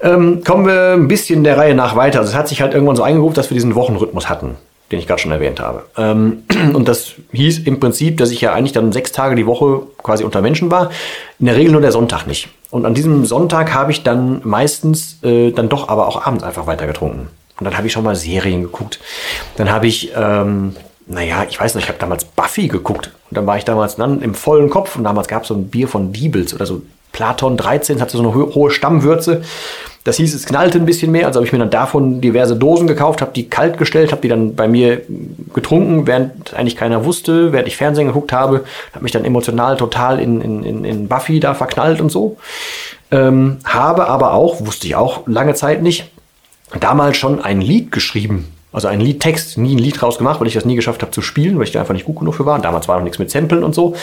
Ähm, 0.00 0.42
kommen 0.44 0.66
wir 0.66 0.92
ein 0.92 1.08
bisschen 1.08 1.44
der 1.44 1.58
Reihe 1.58 1.74
nach 1.74 1.96
weiter. 1.96 2.20
Also 2.20 2.30
es 2.30 2.36
hat 2.36 2.48
sich 2.48 2.62
halt 2.62 2.72
irgendwann 2.72 2.96
so 2.96 3.02
eingerufen, 3.02 3.34
dass 3.34 3.50
wir 3.50 3.54
diesen 3.54 3.74
Wochenrhythmus 3.74 4.28
hatten, 4.28 4.56
den 4.92 4.98
ich 4.98 5.06
gerade 5.06 5.20
schon 5.20 5.32
erwähnt 5.32 5.58
habe. 5.58 5.84
Ähm, 5.96 6.44
und 6.74 6.86
das 6.86 7.14
hieß 7.32 7.60
im 7.60 7.80
Prinzip, 7.80 8.18
dass 8.18 8.30
ich 8.30 8.40
ja 8.40 8.52
eigentlich 8.52 8.72
dann 8.72 8.92
sechs 8.92 9.10
Tage 9.10 9.34
die 9.34 9.46
Woche 9.46 9.82
quasi 10.02 10.22
unter 10.22 10.42
Menschen 10.42 10.70
war. 10.70 10.90
In 11.40 11.46
der 11.46 11.56
Regel 11.56 11.72
nur 11.72 11.80
der 11.80 11.92
Sonntag 11.92 12.26
nicht. 12.26 12.48
Und 12.70 12.86
an 12.86 12.94
diesem 12.94 13.24
Sonntag 13.24 13.74
habe 13.74 13.90
ich 13.90 14.02
dann 14.02 14.42
meistens 14.44 15.18
äh, 15.22 15.50
dann 15.50 15.68
doch 15.68 15.88
aber 15.88 16.06
auch 16.06 16.24
abends 16.24 16.44
einfach 16.44 16.66
weiter 16.66 16.86
getrunken. 16.86 17.28
Und 17.58 17.64
dann 17.64 17.76
habe 17.76 17.86
ich 17.86 17.92
schon 17.92 18.04
mal 18.04 18.16
Serien 18.16 18.62
geguckt. 18.62 19.00
Dann 19.56 19.70
habe 19.70 19.86
ich, 19.86 20.12
ähm, 20.16 20.76
naja, 21.06 21.46
ich 21.48 21.60
weiß 21.60 21.74
nicht, 21.74 21.84
ich 21.84 21.88
habe 21.88 21.98
damals 21.98 22.24
Buffy 22.24 22.68
geguckt. 22.68 23.10
Und 23.30 23.36
dann 23.36 23.46
war 23.46 23.56
ich 23.56 23.64
damals 23.64 23.96
dann 23.96 24.22
im 24.22 24.34
vollen 24.34 24.70
Kopf. 24.70 24.96
Und 24.96 25.04
damals 25.04 25.28
gab 25.28 25.42
es 25.42 25.48
so 25.48 25.54
ein 25.54 25.68
Bier 25.68 25.88
von 25.88 26.12
Diebels 26.12 26.54
oder 26.54 26.66
so. 26.66 26.82
Platon 27.12 27.56
13 27.56 28.00
hatte 28.00 28.16
so 28.16 28.22
eine 28.22 28.34
hohe 28.34 28.70
Stammwürze. 28.70 29.42
Das 30.04 30.16
hieß, 30.16 30.34
es 30.34 30.46
knallte 30.46 30.78
ein 30.78 30.86
bisschen 30.86 31.12
mehr. 31.12 31.26
Also 31.26 31.38
habe 31.38 31.46
ich 31.46 31.52
mir 31.52 31.60
dann 31.60 31.70
davon 31.70 32.20
diverse 32.20 32.56
Dosen 32.56 32.88
gekauft, 32.88 33.20
habe 33.20 33.32
die 33.32 33.48
kalt 33.48 33.78
gestellt, 33.78 34.10
habe 34.10 34.22
die 34.22 34.28
dann 34.28 34.56
bei 34.56 34.66
mir 34.66 35.02
getrunken, 35.54 36.08
während 36.08 36.54
eigentlich 36.54 36.76
keiner 36.76 37.04
wusste, 37.04 37.52
während 37.52 37.68
ich 37.68 37.76
Fernsehen 37.76 38.08
geguckt 38.08 38.32
habe, 38.32 38.64
habe 38.92 39.02
mich 39.04 39.12
dann 39.12 39.24
emotional 39.24 39.76
total 39.76 40.18
in, 40.18 40.40
in, 40.40 40.84
in 40.84 41.08
Buffy 41.08 41.38
da 41.38 41.54
verknallt 41.54 42.00
und 42.00 42.10
so. 42.10 42.36
Ähm, 43.12 43.58
habe 43.64 44.08
aber 44.08 44.32
auch, 44.32 44.66
wusste 44.66 44.88
ich 44.88 44.96
auch 44.96 45.26
lange 45.26 45.54
Zeit 45.54 45.82
nicht, 45.82 46.10
damals 46.80 47.16
schon 47.16 47.40
ein 47.40 47.60
Lied 47.60 47.92
geschrieben. 47.92 48.52
Also 48.72 48.88
ein 48.88 49.00
Liedtext, 49.00 49.58
nie 49.58 49.74
ein 49.74 49.78
Lied 49.78 50.02
rausgemacht, 50.02 50.40
weil 50.40 50.46
ich 50.46 50.54
das 50.54 50.64
nie 50.64 50.76
geschafft 50.76 51.02
habe 51.02 51.12
zu 51.12 51.20
spielen, 51.20 51.58
weil 51.58 51.64
ich 51.64 51.72
da 51.72 51.80
einfach 51.80 51.92
nicht 51.92 52.06
gut 52.06 52.18
genug 52.18 52.34
für 52.34 52.46
war. 52.46 52.58
Damals 52.58 52.88
war 52.88 52.96
noch 52.96 53.04
nichts 53.04 53.18
mit 53.18 53.30
Samplen 53.30 53.62
und 53.62 53.74
so. 53.74 53.94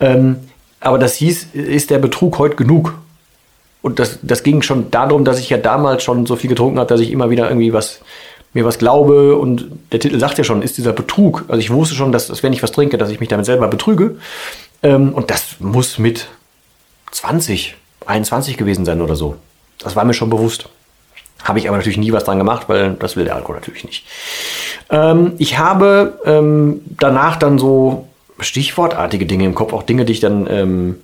Ähm, 0.00 0.36
aber 0.84 0.98
das 0.98 1.14
hieß, 1.14 1.48
ist 1.54 1.90
der 1.90 1.98
Betrug 1.98 2.38
heute 2.38 2.56
genug? 2.56 2.94
Und 3.82 3.98
das, 3.98 4.18
das 4.22 4.42
ging 4.42 4.62
schon 4.62 4.90
darum, 4.90 5.24
dass 5.24 5.38
ich 5.38 5.50
ja 5.50 5.58
damals 5.58 6.02
schon 6.02 6.26
so 6.26 6.36
viel 6.36 6.48
getrunken 6.48 6.78
habe, 6.78 6.88
dass 6.88 7.00
ich 7.00 7.10
immer 7.10 7.30
wieder 7.30 7.48
irgendwie 7.48 7.72
was, 7.72 8.00
mir 8.54 8.64
was 8.64 8.78
glaube. 8.78 9.36
Und 9.36 9.66
der 9.92 10.00
Titel 10.00 10.18
sagt 10.18 10.38
ja 10.38 10.44
schon, 10.44 10.62
ist 10.62 10.78
dieser 10.78 10.92
Betrug. 10.92 11.44
Also 11.48 11.60
ich 11.60 11.70
wusste 11.70 11.94
schon, 11.94 12.12
dass, 12.12 12.28
dass 12.28 12.42
wenn 12.42 12.52
ich 12.52 12.62
was 12.62 12.72
trinke, 12.72 12.96
dass 12.96 13.10
ich 13.10 13.20
mich 13.20 13.28
damit 13.28 13.46
selber 13.46 13.68
betrüge. 13.68 14.16
Ähm, 14.82 15.12
und 15.12 15.30
das 15.30 15.56
muss 15.58 15.98
mit 15.98 16.28
20, 17.10 17.76
21 18.06 18.56
gewesen 18.56 18.84
sein 18.84 19.02
oder 19.02 19.16
so. 19.16 19.36
Das 19.78 19.96
war 19.96 20.04
mir 20.04 20.14
schon 20.14 20.30
bewusst. 20.30 20.68
Habe 21.42 21.58
ich 21.58 21.68
aber 21.68 21.76
natürlich 21.76 21.98
nie 21.98 22.12
was 22.12 22.24
dran 22.24 22.38
gemacht, 22.38 22.68
weil 22.68 22.94
das 22.94 23.16
will 23.16 23.24
der 23.24 23.36
Alkohol 23.36 23.56
natürlich 23.56 23.84
nicht. 23.84 24.06
Ähm, 24.88 25.32
ich 25.38 25.58
habe 25.58 26.18
ähm, 26.24 26.80
danach 26.98 27.36
dann 27.36 27.58
so 27.58 28.08
stichwortartige 28.38 29.26
Dinge 29.26 29.44
im 29.44 29.54
Kopf, 29.54 29.72
auch 29.72 29.82
Dinge, 29.82 30.04
die 30.04 30.12
ich 30.12 30.20
dann 30.20 30.46
ähm, 30.50 30.96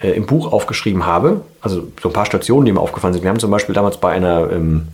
äh, 0.00 0.10
im 0.10 0.26
Buch 0.26 0.52
aufgeschrieben 0.52 1.06
habe. 1.06 1.42
Also 1.60 1.88
so 2.02 2.08
ein 2.08 2.12
paar 2.12 2.26
Stationen, 2.26 2.66
die 2.66 2.72
mir 2.72 2.80
aufgefallen 2.80 3.14
sind. 3.14 3.22
Wir 3.22 3.30
haben 3.30 3.38
zum 3.38 3.50
Beispiel 3.50 3.74
damals 3.74 3.98
bei 3.98 4.12
einer, 4.12 4.50
ähm, 4.52 4.88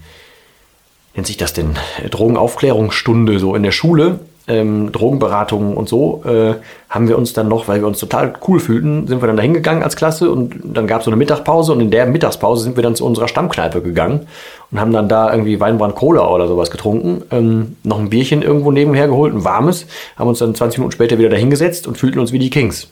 nennt 1.15 1.27
sich 1.27 1.37
das 1.37 1.53
denn, 1.53 1.77
Drogenaufklärungsstunde 2.11 3.39
so 3.39 3.55
in 3.55 3.63
der 3.63 3.73
Schule, 3.73 4.21
ähm, 4.51 4.91
Drogenberatungen 4.91 5.77
und 5.77 5.89
so, 5.89 6.23
äh, 6.27 6.55
haben 6.89 7.09
wir 7.09 7.17
uns 7.17 7.33
dann 7.33 7.47
noch, 7.49 7.69
weil 7.69 7.81
wir 7.81 7.87
uns 7.87 8.01
total 8.01 8.33
cool 8.49 8.59
fühlten, 8.59 9.07
sind 9.07 9.23
wir 9.23 9.29
dann 9.29 9.37
da 9.37 9.43
hingegangen 9.43 9.85
als 9.85 9.95
Klasse 9.95 10.31
und 10.31 10.57
dann 10.65 10.89
gab 10.89 10.99
es 10.99 11.05
so 11.05 11.11
eine 11.11 11.17
Mittagspause 11.17 11.73
und 11.73 11.81
in 11.81 11.91
der 11.93 12.07
Mittagspause 12.07 12.65
sind 12.65 12.77
wir 12.77 12.83
dann 12.83 12.97
zu 12.97 13.07
unserer 13.07 13.29
Stammkneipe 13.29 13.81
gegangen 13.81 14.27
und 14.73 14.81
haben 14.81 14.93
dann 14.93 15.09
da 15.09 15.31
irgendwie 15.31 15.61
Weinbrand 15.61 15.95
Cola 15.95 16.29
oder 16.29 16.49
sowas 16.49 16.71
getrunken, 16.71 17.23
ähm, 17.31 17.77
noch 17.85 18.01
ein 18.01 18.11
Bierchen 18.11 18.43
irgendwo 18.43 18.73
nebenher 18.73 19.07
geholt, 19.07 19.33
ein 19.33 19.45
warmes, 19.45 19.87
haben 20.17 20.29
uns 20.29 20.41
dann 20.41 20.55
20 20.55 20.79
Minuten 20.79 20.93
später 20.93 21.19
wieder 21.19 21.29
da 21.29 21.37
hingesetzt 21.37 21.87
und 21.87 21.97
fühlten 21.97 22.19
uns 22.19 22.33
wie 22.33 22.41
die 22.41 22.51
Kings. 22.51 22.89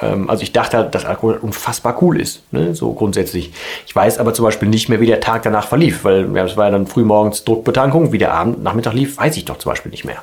Ähm, 0.00 0.28
also 0.28 0.42
ich 0.42 0.52
dachte 0.52 0.78
halt, 0.78 0.94
dass 0.96 1.04
Alkohol 1.04 1.36
unfassbar 1.36 1.96
cool 2.02 2.20
ist, 2.20 2.42
ne? 2.52 2.74
so 2.74 2.92
grundsätzlich. 2.92 3.52
Ich 3.86 3.94
weiß 3.94 4.18
aber 4.18 4.34
zum 4.34 4.44
Beispiel 4.44 4.68
nicht 4.68 4.88
mehr, 4.88 5.00
wie 5.00 5.06
der 5.06 5.20
Tag 5.20 5.44
danach 5.44 5.68
verlief, 5.68 6.02
weil 6.02 6.36
es 6.36 6.56
war 6.56 6.66
ja 6.66 6.72
dann 6.72 6.88
frühmorgens 6.88 7.44
Druckbetankung, 7.44 8.10
wie 8.10 8.18
der 8.18 8.34
Abend, 8.34 8.64
Nachmittag 8.64 8.94
lief, 8.94 9.16
weiß 9.16 9.36
ich 9.36 9.44
doch 9.44 9.58
zum 9.58 9.70
Beispiel 9.70 9.92
nicht 9.92 10.04
mehr. 10.04 10.22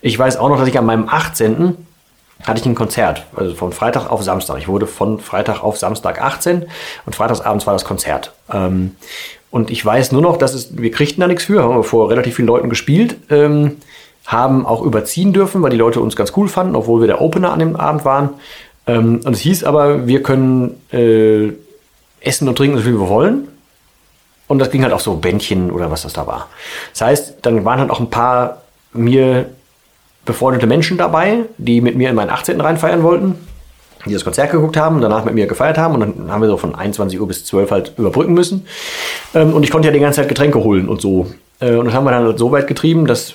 Ich 0.00 0.18
weiß 0.18 0.36
auch 0.36 0.48
noch, 0.48 0.58
dass 0.58 0.68
ich 0.68 0.78
an 0.78 0.86
meinem 0.86 1.08
18. 1.08 1.76
hatte 2.44 2.60
ich 2.60 2.66
ein 2.66 2.74
Konzert, 2.74 3.24
also 3.34 3.54
von 3.54 3.72
Freitag 3.72 4.10
auf 4.10 4.22
Samstag. 4.22 4.58
Ich 4.58 4.68
wurde 4.68 4.86
von 4.86 5.18
Freitag 5.18 5.62
auf 5.62 5.76
Samstag 5.76 6.20
18 6.20 6.66
und 7.06 7.16
freitagsabends 7.16 7.66
war 7.66 7.72
das 7.74 7.84
Konzert. 7.84 8.32
Ähm, 8.52 8.96
und 9.50 9.70
ich 9.70 9.84
weiß 9.84 10.12
nur 10.12 10.22
noch, 10.22 10.36
dass 10.36 10.54
es, 10.54 10.76
wir 10.76 10.90
kriegten 10.90 11.20
da 11.20 11.26
nichts 11.26 11.44
für, 11.44 11.62
haben 11.62 11.74
wir 11.74 11.82
vor 11.82 12.10
relativ 12.10 12.36
vielen 12.36 12.48
Leuten 12.48 12.68
gespielt, 12.68 13.16
ähm, 13.30 13.78
haben 14.26 14.66
auch 14.66 14.82
überziehen 14.82 15.32
dürfen, 15.32 15.62
weil 15.62 15.70
die 15.70 15.76
Leute 15.76 16.00
uns 16.00 16.14
ganz 16.14 16.32
cool 16.36 16.48
fanden, 16.48 16.76
obwohl 16.76 17.00
wir 17.00 17.06
der 17.06 17.20
Opener 17.20 17.52
an 17.52 17.58
dem 17.58 17.76
Abend 17.76 18.04
waren. 18.04 18.30
Ähm, 18.86 19.20
und 19.24 19.32
es 19.32 19.40
hieß 19.40 19.64
aber, 19.64 20.06
wir 20.06 20.22
können 20.22 20.80
äh, 20.92 21.52
essen 22.20 22.46
und 22.46 22.56
trinken, 22.56 22.76
so 22.76 22.84
viel 22.84 23.00
wir 23.00 23.08
wollen. 23.08 23.48
Und 24.46 24.58
das 24.58 24.70
ging 24.70 24.82
halt 24.82 24.92
auch 24.92 25.00
so 25.00 25.14
Bändchen 25.14 25.70
oder 25.70 25.90
was 25.90 26.02
das 26.02 26.12
da 26.12 26.26
war. 26.26 26.48
Das 26.92 27.02
heißt, 27.02 27.34
dann 27.42 27.64
waren 27.64 27.80
halt 27.80 27.90
auch 27.90 28.00
ein 28.00 28.10
paar 28.10 28.62
mir 28.92 29.50
befreundete 30.28 30.68
Menschen 30.68 30.96
dabei, 30.96 31.46
die 31.56 31.80
mit 31.80 31.96
mir 31.96 32.10
in 32.10 32.14
meinen 32.14 32.30
18. 32.30 32.60
reinfeiern 32.60 33.02
wollten, 33.02 33.34
die 34.06 34.12
das 34.12 34.22
Konzert 34.22 34.52
geguckt 34.52 34.76
haben, 34.76 35.00
danach 35.00 35.24
mit 35.24 35.34
mir 35.34 35.46
gefeiert 35.46 35.78
haben 35.78 35.94
und 35.94 36.00
dann 36.00 36.30
haben 36.30 36.42
wir 36.42 36.48
so 36.48 36.56
von 36.56 36.74
21 36.74 37.20
Uhr 37.20 37.26
bis 37.26 37.44
12 37.46 37.70
halt 37.70 37.92
überbrücken 37.96 38.34
müssen. 38.34 38.66
Ähm, 39.34 39.52
und 39.52 39.64
ich 39.64 39.70
konnte 39.70 39.88
ja 39.88 39.92
die 39.92 40.00
ganze 40.00 40.20
Zeit 40.20 40.28
Getränke 40.28 40.62
holen 40.62 40.88
und 40.88 41.00
so. 41.00 41.26
Äh, 41.60 41.74
und 41.74 41.86
das 41.86 41.94
haben 41.94 42.04
wir 42.04 42.12
dann 42.12 42.24
halt 42.24 42.38
so 42.38 42.52
weit 42.52 42.68
getrieben, 42.68 43.06
dass 43.06 43.34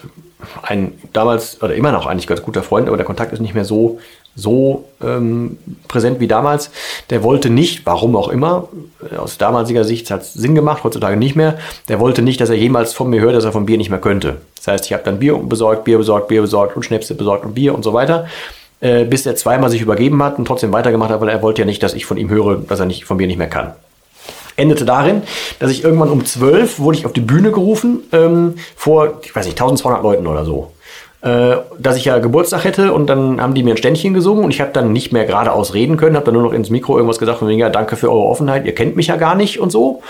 ein 0.62 0.93
damals 1.13 1.62
oder 1.62 1.75
immer 1.75 1.91
noch 1.91 2.05
eigentlich 2.05 2.27
ganz 2.27 2.41
guter 2.41 2.63
Freund, 2.63 2.88
aber 2.88 2.97
der 2.97 3.05
Kontakt 3.05 3.33
ist 3.33 3.39
nicht 3.39 3.53
mehr 3.53 3.65
so 3.65 4.00
so 4.35 4.85
ähm, 5.03 5.58
präsent 5.88 6.19
wie 6.19 6.27
damals. 6.27 6.71
Der 7.10 7.23
wollte 7.23 7.49
nicht, 7.49 7.86
warum 7.86 8.15
auch 8.15 8.29
immer, 8.29 8.67
äh, 9.12 9.17
aus 9.17 9.38
damaliger 9.38 9.84
Sicht 9.84 10.10
hat 10.10 10.21
es 10.21 10.34
Sinn 10.34 10.56
gemacht, 10.56 10.84
heutzutage 10.84 11.17
nicht 11.17 11.36
mehr. 11.36 11.60
Der 11.88 11.99
wollte 11.99 12.21
nicht, 12.21 12.41
dass 12.41 12.49
er 12.49 12.56
jemals 12.56 12.93
von 12.93 13.10
mir 13.10 13.21
hört, 13.21 13.36
dass 13.36 13.45
er 13.45 13.51
von 13.51 13.65
Bier 13.65 13.77
nicht 13.77 13.89
mehr 13.89 14.01
könnte. 14.01 14.38
Das 14.56 14.67
heißt, 14.67 14.86
ich 14.86 14.93
habe 14.93 15.03
dann 15.03 15.19
Bier 15.19 15.38
besorgt, 15.38 15.84
Bier 15.84 15.97
besorgt, 15.97 16.29
Bier 16.29 16.41
besorgt 16.41 16.75
und 16.75 16.84
Schnäpse 16.84 17.13
besorgt 17.13 17.45
und 17.45 17.53
Bier 17.53 17.75
und 17.75 17.84
so 17.84 17.93
weiter, 17.93 18.27
äh, 18.79 19.06
bis 19.06 19.25
er 19.25 19.36
zweimal 19.36 19.69
sich 19.69 19.82
übergeben 19.82 20.21
hat 20.23 20.39
und 20.39 20.45
trotzdem 20.45 20.73
weitergemacht 20.73 21.12
hat, 21.12 21.21
weil 21.21 21.29
er 21.29 21.41
wollte 21.41 21.62
ja 21.62 21.65
nicht, 21.65 21.84
dass 21.84 21.93
ich 21.93 22.06
von 22.06 22.17
ihm 22.17 22.29
höre, 22.29 22.56
dass 22.56 22.79
er 22.79 22.88
nicht 22.88 23.06
von 23.06 23.17
Bier 23.17 23.27
nicht 23.27 23.38
mehr 23.38 23.49
kann 23.49 23.73
endete 24.55 24.85
darin, 24.85 25.23
dass 25.59 25.71
ich 25.71 25.83
irgendwann 25.83 26.09
um 26.09 26.25
12 26.25 26.79
wurde 26.79 26.97
ich 26.97 27.05
auf 27.05 27.13
die 27.13 27.21
Bühne 27.21 27.51
gerufen 27.51 28.03
ähm, 28.11 28.55
vor, 28.75 29.19
ich 29.23 29.35
weiß 29.35 29.45
nicht, 29.45 29.59
1200 29.59 30.03
Leuten 30.03 30.27
oder 30.27 30.45
so 30.45 30.71
äh, 31.23 31.57
dass 31.79 31.95
ich 31.95 32.05
ja 32.05 32.19
Geburtstag 32.19 32.65
hätte 32.65 32.93
und 32.93 33.07
dann 33.07 33.41
haben 33.41 33.53
die 33.53 33.63
mir 33.63 33.73
ein 33.73 33.77
Ständchen 33.77 34.13
gesungen 34.13 34.43
und 34.43 34.51
ich 34.51 34.59
habe 34.59 34.71
dann 34.73 34.91
nicht 34.91 35.13
mehr 35.13 35.25
geradeaus 35.25 35.73
reden 35.73 35.95
können, 35.95 36.17
habe 36.17 36.25
dann 36.25 36.33
nur 36.33 36.43
noch 36.43 36.51
ins 36.51 36.69
Mikro 36.69 36.97
irgendwas 36.97 37.17
gesagt 37.17 37.39
von 37.39 37.47
wegen, 37.47 37.59
ja, 37.59 37.69
danke 37.69 37.95
für 37.95 38.11
eure 38.11 38.25
Offenheit, 38.25 38.65
ihr 38.65 38.75
kennt 38.75 38.97
mich 38.97 39.07
ja 39.07 39.15
gar 39.15 39.35
nicht 39.35 39.59
und 39.59 39.71
so. 39.71 40.03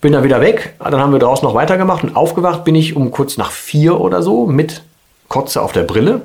Bin 0.00 0.12
dann 0.12 0.24
wieder 0.24 0.40
weg, 0.40 0.74
dann 0.80 0.98
haben 0.98 1.12
wir 1.12 1.20
draußen 1.20 1.46
noch 1.46 1.54
weitergemacht 1.54 2.02
und 2.02 2.16
aufgewacht 2.16 2.64
bin 2.64 2.74
ich 2.74 2.96
um 2.96 3.10
kurz 3.10 3.36
nach 3.36 3.52
vier 3.52 4.00
oder 4.00 4.22
so 4.22 4.46
mit 4.46 4.82
Kotze 5.28 5.62
auf 5.62 5.72
der 5.72 5.82
Brille. 5.82 6.22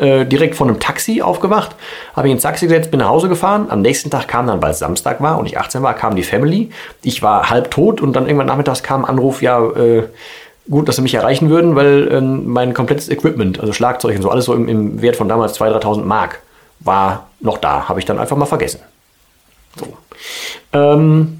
Äh, 0.00 0.24
direkt 0.24 0.54
von 0.54 0.68
einem 0.68 0.80
Taxi 0.80 1.20
aufgewacht, 1.20 1.76
habe 2.16 2.26
ich 2.26 2.32
ins 2.32 2.40
Taxi 2.40 2.66
gesetzt, 2.66 2.90
bin 2.90 3.00
nach 3.00 3.10
Hause 3.10 3.28
gefahren. 3.28 3.66
Am 3.68 3.82
nächsten 3.82 4.08
Tag 4.08 4.28
kam 4.28 4.46
dann, 4.46 4.62
weil 4.62 4.70
es 4.70 4.78
Samstag 4.78 5.20
war 5.20 5.38
und 5.38 5.44
ich 5.44 5.58
18 5.58 5.82
war, 5.82 5.92
kam 5.92 6.16
die 6.16 6.22
Family. 6.22 6.70
Ich 7.02 7.22
war 7.22 7.50
halb 7.50 7.70
tot 7.70 8.00
und 8.00 8.14
dann 8.14 8.24
irgendwann 8.24 8.46
nachmittags 8.46 8.82
kam 8.82 9.04
ein 9.04 9.10
Anruf, 9.10 9.42
ja, 9.42 9.62
äh, 9.62 10.04
gut, 10.70 10.88
dass 10.88 10.96
sie 10.96 11.02
mich 11.02 11.12
erreichen 11.12 11.50
würden, 11.50 11.76
weil 11.76 12.08
ähm, 12.12 12.48
mein 12.48 12.72
komplettes 12.72 13.10
Equipment, 13.10 13.60
also 13.60 13.74
Schlagzeug 13.74 14.16
und 14.16 14.22
so, 14.22 14.30
alles 14.30 14.46
so 14.46 14.54
im, 14.54 14.68
im 14.68 15.02
Wert 15.02 15.16
von 15.16 15.28
damals 15.28 15.60
2.000, 15.60 15.82
3.000 15.82 16.04
Mark, 16.04 16.40
war 16.78 17.28
noch 17.40 17.58
da. 17.58 17.86
Habe 17.86 18.00
ich 18.00 18.06
dann 18.06 18.18
einfach 18.18 18.38
mal 18.38 18.46
vergessen. 18.46 18.80
So. 19.76 19.86
Ähm, 20.72 21.39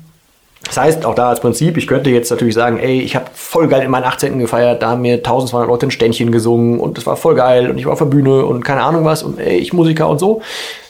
das 0.64 0.76
heißt, 0.76 1.04
auch 1.06 1.14
da 1.14 1.30
als 1.30 1.40
Prinzip, 1.40 1.76
ich 1.78 1.86
könnte 1.86 2.10
jetzt 2.10 2.30
natürlich 2.30 2.54
sagen, 2.54 2.78
ey, 2.78 3.00
ich 3.00 3.16
habe 3.16 3.26
voll 3.34 3.66
geil 3.66 3.82
in 3.82 3.90
meinen 3.90 4.04
18. 4.04 4.38
gefeiert, 4.38 4.82
da 4.82 4.90
haben 4.90 5.00
mir 5.00 5.14
1200 5.14 5.66
Leute 5.66 5.86
ein 5.86 5.90
Ständchen 5.90 6.30
gesungen 6.30 6.78
und 6.80 6.98
es 6.98 7.06
war 7.06 7.16
voll 7.16 7.34
geil 7.34 7.70
und 7.70 7.78
ich 7.78 7.86
war 7.86 7.94
auf 7.94 7.98
der 7.98 8.06
Bühne 8.06 8.44
und 8.44 8.62
keine 8.62 8.82
Ahnung 8.82 9.04
was 9.04 9.22
und 9.22 9.38
ey, 9.38 9.56
ich 9.56 9.72
Musiker 9.72 10.08
und 10.08 10.18
so. 10.18 10.42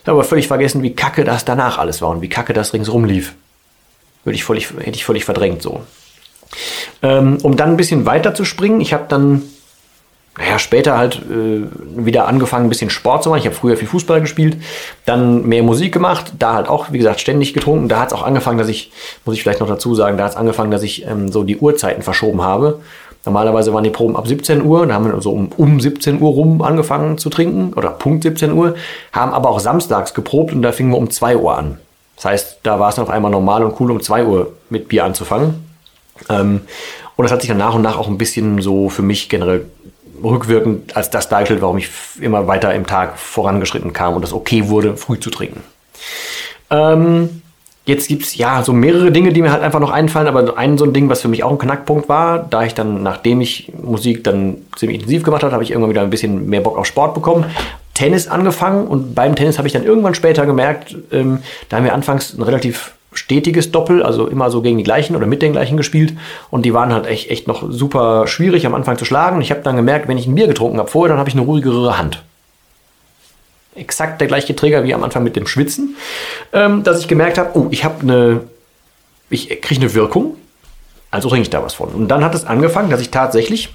Ich 0.02 0.08
habe 0.08 0.18
aber 0.18 0.24
völlig 0.24 0.48
vergessen, 0.48 0.82
wie 0.82 0.94
kacke 0.94 1.24
das 1.24 1.44
danach 1.44 1.78
alles 1.78 2.02
war 2.02 2.10
und 2.10 2.20
wie 2.20 2.28
kacke 2.28 2.52
das 2.52 2.72
ringsrum 2.72 3.04
lief. 3.04 3.34
Würde 4.24 4.34
ich 4.34 4.44
völlig, 4.44 4.70
hätte 4.70 4.96
ich 4.96 5.04
völlig 5.04 5.24
verdrängt 5.24 5.62
so. 5.62 5.80
Ähm, 7.02 7.38
um 7.42 7.56
dann 7.56 7.70
ein 7.70 7.76
bisschen 7.76 8.06
weiter 8.06 8.34
zu 8.34 8.44
springen, 8.44 8.80
ich 8.80 8.92
habe 8.92 9.04
dann 9.08 9.42
naja, 10.38 10.58
später 10.58 10.96
halt 10.96 11.16
äh, 11.30 11.66
wieder 11.96 12.28
angefangen, 12.28 12.66
ein 12.66 12.68
bisschen 12.68 12.90
Sport 12.90 13.22
zu 13.22 13.30
machen. 13.30 13.40
Ich 13.40 13.46
habe 13.46 13.56
früher 13.56 13.76
viel 13.76 13.88
Fußball 13.88 14.20
gespielt, 14.20 14.56
dann 15.04 15.46
mehr 15.46 15.62
Musik 15.62 15.92
gemacht, 15.92 16.32
da 16.38 16.54
halt 16.54 16.68
auch, 16.68 16.92
wie 16.92 16.98
gesagt, 16.98 17.20
ständig 17.20 17.52
getrunken. 17.52 17.88
Da 17.88 18.00
hat 18.00 18.08
es 18.08 18.14
auch 18.14 18.22
angefangen, 18.22 18.58
dass 18.58 18.68
ich, 18.68 18.92
muss 19.24 19.34
ich 19.34 19.42
vielleicht 19.42 19.60
noch 19.60 19.68
dazu 19.68 19.94
sagen, 19.94 20.16
da 20.16 20.24
hat 20.24 20.32
es 20.32 20.36
angefangen, 20.36 20.70
dass 20.70 20.82
ich 20.82 21.06
ähm, 21.06 21.30
so 21.30 21.42
die 21.42 21.58
Uhrzeiten 21.58 22.02
verschoben 22.02 22.42
habe. 22.42 22.80
Normalerweise 23.26 23.74
waren 23.74 23.84
die 23.84 23.90
Proben 23.90 24.16
ab 24.16 24.26
17 24.26 24.62
Uhr, 24.62 24.86
da 24.86 24.94
haben 24.94 25.12
wir 25.12 25.20
so 25.20 25.32
um, 25.32 25.50
um 25.56 25.78
17 25.78 26.22
Uhr 26.22 26.30
rum 26.30 26.62
angefangen 26.62 27.18
zu 27.18 27.28
trinken, 27.28 27.74
oder 27.74 27.90
Punkt 27.90 28.22
17 28.22 28.52
Uhr, 28.52 28.76
haben 29.12 29.32
aber 29.32 29.50
auch 29.50 29.60
samstags 29.60 30.14
geprobt 30.14 30.54
und 30.54 30.62
da 30.62 30.72
fingen 30.72 30.90
wir 30.90 30.96
um 30.96 31.10
2 31.10 31.36
Uhr 31.36 31.58
an. 31.58 31.78
Das 32.16 32.24
heißt, 32.24 32.58
da 32.62 32.78
war 32.78 32.88
es 32.88 32.94
dann 32.94 33.04
auf 33.04 33.10
einmal 33.10 33.30
normal 33.30 33.62
und 33.62 33.78
cool, 33.80 33.90
um 33.90 34.00
2 34.00 34.24
Uhr 34.24 34.52
mit 34.70 34.88
Bier 34.88 35.04
anzufangen. 35.04 35.66
Ähm, 36.30 36.62
und 37.16 37.24
das 37.24 37.32
hat 37.32 37.42
sich 37.42 37.48
dann 37.48 37.58
nach 37.58 37.74
und 37.74 37.82
nach 37.82 37.98
auch 37.98 38.08
ein 38.08 38.16
bisschen 38.16 38.62
so 38.62 38.88
für 38.88 39.02
mich 39.02 39.28
generell 39.28 39.66
rückwirkend 40.22 40.96
als 40.96 41.10
das 41.10 41.28
dargestellt, 41.28 41.62
warum 41.62 41.78
ich 41.78 41.88
immer 42.20 42.46
weiter 42.46 42.74
im 42.74 42.86
Tag 42.86 43.18
vorangeschritten 43.18 43.92
kam 43.92 44.14
und 44.14 44.22
das 44.22 44.32
okay 44.32 44.68
wurde, 44.68 44.96
früh 44.96 45.18
zu 45.18 45.30
trinken. 45.30 45.62
Ähm, 46.70 47.42
jetzt 47.86 48.08
gibt 48.08 48.22
es 48.22 48.36
ja 48.36 48.62
so 48.62 48.72
mehrere 48.72 49.10
Dinge, 49.12 49.32
die 49.32 49.42
mir 49.42 49.52
halt 49.52 49.62
einfach 49.62 49.80
noch 49.80 49.90
einfallen, 49.90 50.28
aber 50.28 50.56
ein 50.56 50.78
so 50.78 50.84
ein 50.84 50.92
Ding, 50.92 51.08
was 51.08 51.22
für 51.22 51.28
mich 51.28 51.42
auch 51.44 51.50
ein 51.50 51.58
Knackpunkt 51.58 52.08
war, 52.08 52.38
da 52.38 52.64
ich 52.64 52.74
dann, 52.74 53.02
nachdem 53.02 53.40
ich 53.40 53.72
Musik 53.80 54.24
dann 54.24 54.58
ziemlich 54.76 55.00
intensiv 55.00 55.22
gemacht 55.22 55.42
habe, 55.42 55.52
habe 55.52 55.64
ich 55.64 55.70
irgendwann 55.70 55.90
wieder 55.90 56.02
ein 56.02 56.10
bisschen 56.10 56.48
mehr 56.48 56.60
Bock 56.60 56.78
auf 56.78 56.86
Sport 56.86 57.14
bekommen. 57.14 57.44
Tennis 57.94 58.28
angefangen 58.28 58.86
und 58.86 59.14
beim 59.14 59.36
Tennis 59.36 59.58
habe 59.58 59.68
ich 59.68 59.74
dann 59.74 59.84
irgendwann 59.84 60.14
später 60.14 60.46
gemerkt, 60.46 60.96
ähm, 61.12 61.40
da 61.68 61.76
haben 61.76 61.84
wir 61.84 61.92
anfangs 61.92 62.32
ein 62.32 62.42
relativ 62.42 62.92
stetiges 63.30 63.70
Doppel, 63.70 64.02
also 64.02 64.26
immer 64.26 64.50
so 64.50 64.60
gegen 64.60 64.78
die 64.78 64.82
gleichen 64.82 65.14
oder 65.14 65.26
mit 65.26 65.40
den 65.40 65.52
gleichen 65.52 65.76
gespielt. 65.76 66.14
Und 66.50 66.64
die 66.64 66.74
waren 66.74 66.92
halt 66.92 67.06
echt, 67.06 67.30
echt 67.30 67.46
noch 67.46 67.64
super 67.70 68.26
schwierig 68.26 68.66
am 68.66 68.74
Anfang 68.74 68.98
zu 68.98 69.04
schlagen. 69.04 69.40
Ich 69.40 69.52
habe 69.52 69.60
dann 69.62 69.76
gemerkt, 69.76 70.08
wenn 70.08 70.18
ich 70.18 70.26
ein 70.26 70.34
Bier 70.34 70.48
getrunken 70.48 70.78
habe 70.78 70.90
vorher, 70.90 71.10
dann 71.10 71.18
habe 71.18 71.28
ich 71.28 71.36
eine 71.36 71.44
ruhigere 71.44 71.96
Hand. 71.96 72.22
Exakt 73.76 74.20
der 74.20 74.26
gleiche 74.26 74.56
Träger 74.56 74.82
wie 74.82 74.92
am 74.92 75.04
Anfang 75.04 75.22
mit 75.22 75.36
dem 75.36 75.46
Schwitzen, 75.46 75.94
ähm, 76.52 76.82
dass 76.82 76.98
ich 76.98 77.06
gemerkt 77.06 77.38
habe, 77.38 77.56
oh, 77.56 77.68
ich 77.70 77.84
habe 77.84 78.02
eine, 78.02 78.40
ich 79.30 79.60
kriege 79.60 79.80
eine 79.80 79.94
Wirkung, 79.94 80.34
also 81.12 81.28
trinke 81.28 81.42
ich 81.42 81.50
da 81.50 81.62
was 81.62 81.74
von. 81.74 81.90
Und 81.90 82.08
dann 82.08 82.24
hat 82.24 82.34
es 82.34 82.44
angefangen, 82.44 82.90
dass 82.90 83.00
ich 83.00 83.10
tatsächlich 83.10 83.72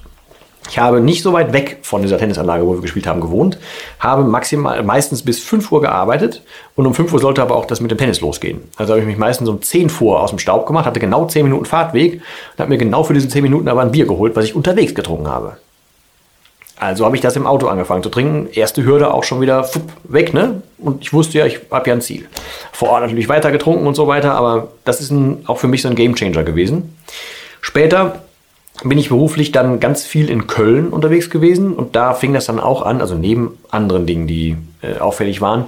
Ich 0.68 0.78
habe 0.78 1.00
nicht 1.00 1.22
so 1.22 1.32
weit 1.32 1.52
weg 1.52 1.78
von 1.82 2.02
dieser 2.02 2.18
Tennisanlage, 2.18 2.66
wo 2.66 2.74
wir 2.74 2.80
gespielt 2.80 3.06
haben, 3.06 3.20
gewohnt, 3.20 3.58
habe 4.00 4.24
maximal 4.24 4.82
meistens 4.82 5.22
bis 5.22 5.38
5 5.40 5.70
Uhr 5.70 5.80
gearbeitet 5.80 6.42
und 6.74 6.86
um 6.86 6.94
5 6.94 7.12
Uhr 7.12 7.20
sollte 7.20 7.42
aber 7.42 7.56
auch 7.56 7.66
das 7.66 7.80
mit 7.80 7.90
dem 7.90 7.98
Tennis 7.98 8.20
losgehen. 8.20 8.62
Also 8.76 8.92
habe 8.92 9.00
ich 9.00 9.06
mich 9.06 9.16
meistens 9.16 9.48
um 9.48 9.62
10 9.62 9.90
vor 9.90 10.22
aus 10.22 10.30
dem 10.30 10.38
Staub 10.38 10.66
gemacht, 10.66 10.86
hatte 10.86 11.00
genau 11.00 11.26
10 11.26 11.44
Minuten 11.44 11.64
Fahrtweg 11.64 12.14
und 12.14 12.58
habe 12.58 12.70
mir 12.70 12.78
genau 12.78 13.04
für 13.04 13.14
diese 13.14 13.28
10 13.28 13.42
Minuten 13.42 13.68
aber 13.68 13.82
ein 13.82 13.92
Bier 13.92 14.06
geholt, 14.06 14.34
was 14.34 14.44
ich 14.44 14.54
unterwegs 14.54 14.94
getrunken 14.94 15.28
habe. 15.28 15.56
Also 16.78 17.06
habe 17.06 17.16
ich 17.16 17.22
das 17.22 17.36
im 17.36 17.46
Auto 17.46 17.68
angefangen 17.68 18.02
zu 18.02 18.10
trinken. 18.10 18.48
Erste 18.52 18.84
Hürde 18.84 19.14
auch 19.14 19.24
schon 19.24 19.40
wieder 19.40 19.68
weg, 20.04 20.34
ne? 20.34 20.62
Und 20.78 21.02
ich 21.02 21.12
wusste 21.12 21.38
ja, 21.38 21.46
ich 21.46 21.60
habe 21.70 21.88
ja 21.88 21.94
ein 21.94 22.02
Ziel. 22.02 22.26
Vor 22.72 22.90
Ort 22.90 23.02
natürlich 23.02 23.30
weiter 23.30 23.50
getrunken 23.50 23.86
und 23.86 23.94
so 23.94 24.06
weiter, 24.08 24.34
aber 24.34 24.68
das 24.84 25.00
ist 25.00 25.10
ein, 25.10 25.44
auch 25.46 25.56
für 25.56 25.68
mich 25.68 25.80
so 25.80 25.88
ein 25.88 25.94
Gamechanger 25.94 26.42
gewesen. 26.42 26.94
Später 27.62 28.25
bin 28.84 28.98
ich 28.98 29.08
beruflich 29.08 29.52
dann 29.52 29.80
ganz 29.80 30.04
viel 30.04 30.30
in 30.30 30.46
Köln 30.46 30.88
unterwegs 30.88 31.30
gewesen 31.30 31.74
und 31.74 31.96
da 31.96 32.14
fing 32.14 32.34
das 32.34 32.46
dann 32.46 32.60
auch 32.60 32.82
an, 32.82 33.00
also 33.00 33.14
neben 33.14 33.58
anderen 33.70 34.06
Dingen, 34.06 34.26
die 34.26 34.56
äh, 34.82 34.98
auffällig 34.98 35.40
waren, 35.40 35.64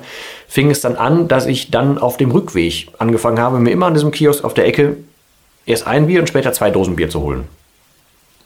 fing 0.46 0.70
es 0.70 0.80
dann 0.80 0.96
an, 0.96 1.28
dass 1.28 1.46
ich 1.46 1.70
dann 1.70 1.98
auf 1.98 2.16
dem 2.16 2.30
Rückweg 2.30 2.88
angefangen 2.98 3.40
habe, 3.40 3.58
mir 3.58 3.70
immer 3.70 3.86
an 3.86 3.94
diesem 3.94 4.10
Kiosk 4.10 4.44
auf 4.44 4.54
der 4.54 4.66
Ecke 4.66 4.96
erst 5.66 5.86
ein 5.86 6.06
Bier 6.06 6.20
und 6.20 6.28
später 6.28 6.52
zwei 6.52 6.70
Dosen 6.70 6.96
Bier 6.96 7.10
zu 7.10 7.22
holen. 7.22 7.44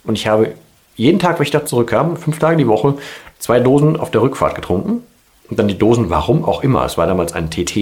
Und 0.04 0.16
ich 0.16 0.26
habe 0.26 0.54
jeden 0.96 1.18
Tag, 1.18 1.38
wenn 1.38 1.44
ich 1.44 1.50
da 1.50 1.64
zurückkam, 1.64 2.16
fünf 2.16 2.38
Tage 2.38 2.56
die 2.56 2.66
Woche, 2.66 2.94
zwei 3.38 3.60
Dosen 3.60 3.98
auf 3.98 4.10
der 4.10 4.22
Rückfahrt 4.22 4.54
getrunken. 4.54 5.02
Und 5.48 5.58
dann 5.58 5.68
die 5.68 5.78
Dosen, 5.78 6.10
warum 6.10 6.44
auch 6.44 6.62
immer. 6.62 6.84
Es 6.84 6.96
war 6.96 7.06
damals 7.06 7.32
ein 7.34 7.50
TT 7.50 7.76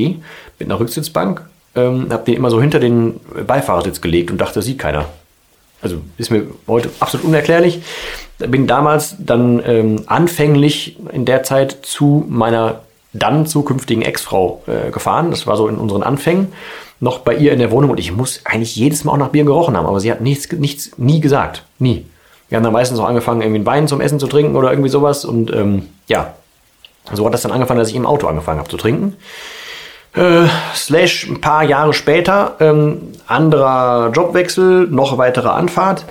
mit 0.58 0.68
einer 0.68 0.80
Rücksitzbank. 0.80 1.42
Ähm, 1.74 2.08
habe 2.10 2.24
den 2.24 2.34
immer 2.34 2.50
so 2.50 2.60
hinter 2.60 2.80
den 2.80 3.20
Beifahrersitz 3.46 4.00
gelegt 4.00 4.30
und 4.30 4.40
dachte, 4.40 4.60
sieht 4.60 4.78
keiner. 4.78 5.06
Also 5.82 5.96
ist 6.18 6.30
mir 6.30 6.46
heute 6.66 6.90
absolut 7.00 7.26
unerklärlich. 7.26 7.82
Bin 8.38 8.66
damals 8.66 9.16
dann 9.18 9.62
ähm, 9.64 10.02
anfänglich 10.06 10.98
in 11.12 11.24
der 11.24 11.42
Zeit 11.42 11.78
zu 11.82 12.24
meiner 12.28 12.80
dann 13.12 13.46
zukünftigen 13.46 14.02
Ex-Frau 14.02 14.62
äh, 14.66 14.90
gefahren. 14.90 15.30
Das 15.30 15.46
war 15.46 15.56
so 15.56 15.68
in 15.68 15.76
unseren 15.76 16.02
Anfängen. 16.02 16.52
Noch 17.00 17.20
bei 17.20 17.34
ihr 17.34 17.52
in 17.52 17.58
der 17.58 17.70
Wohnung 17.70 17.90
und 17.90 17.98
ich 17.98 18.12
muss 18.12 18.42
eigentlich 18.44 18.76
jedes 18.76 19.04
Mal 19.04 19.12
auch 19.12 19.16
nach 19.16 19.28
Bier 19.28 19.44
gerochen 19.44 19.76
haben, 19.76 19.86
aber 19.86 20.00
sie 20.00 20.10
hat 20.10 20.20
nichts, 20.20 20.52
nichts 20.52 20.92
nie 20.98 21.20
gesagt. 21.20 21.64
Nie. 21.78 22.04
Wir 22.50 22.56
haben 22.56 22.64
dann 22.64 22.74
meistens 22.74 22.98
auch 22.98 23.06
angefangen, 23.06 23.40
irgendwie 23.40 23.58
einen 23.58 23.66
Wein 23.66 23.88
zum 23.88 24.00
Essen 24.00 24.20
zu 24.20 24.26
trinken 24.26 24.56
oder 24.56 24.70
irgendwie 24.70 24.90
sowas. 24.90 25.24
Und 25.24 25.52
ähm, 25.52 25.88
ja, 26.08 26.34
so 27.12 27.24
hat 27.24 27.32
das 27.32 27.42
dann 27.42 27.52
angefangen, 27.52 27.78
dass 27.78 27.88
ich 27.88 27.94
im 27.94 28.06
Auto 28.06 28.26
angefangen 28.26 28.58
habe 28.58 28.68
zu 28.68 28.76
trinken. 28.76 29.16
Äh, 30.14 30.46
slash 30.74 31.28
ein 31.28 31.40
paar 31.40 31.62
Jahre 31.62 31.92
später, 31.92 32.56
ähm, 32.58 33.12
anderer 33.28 34.10
Jobwechsel, 34.12 34.88
noch 34.88 35.18
weitere 35.18 35.48
Anfahrt. 35.48 36.04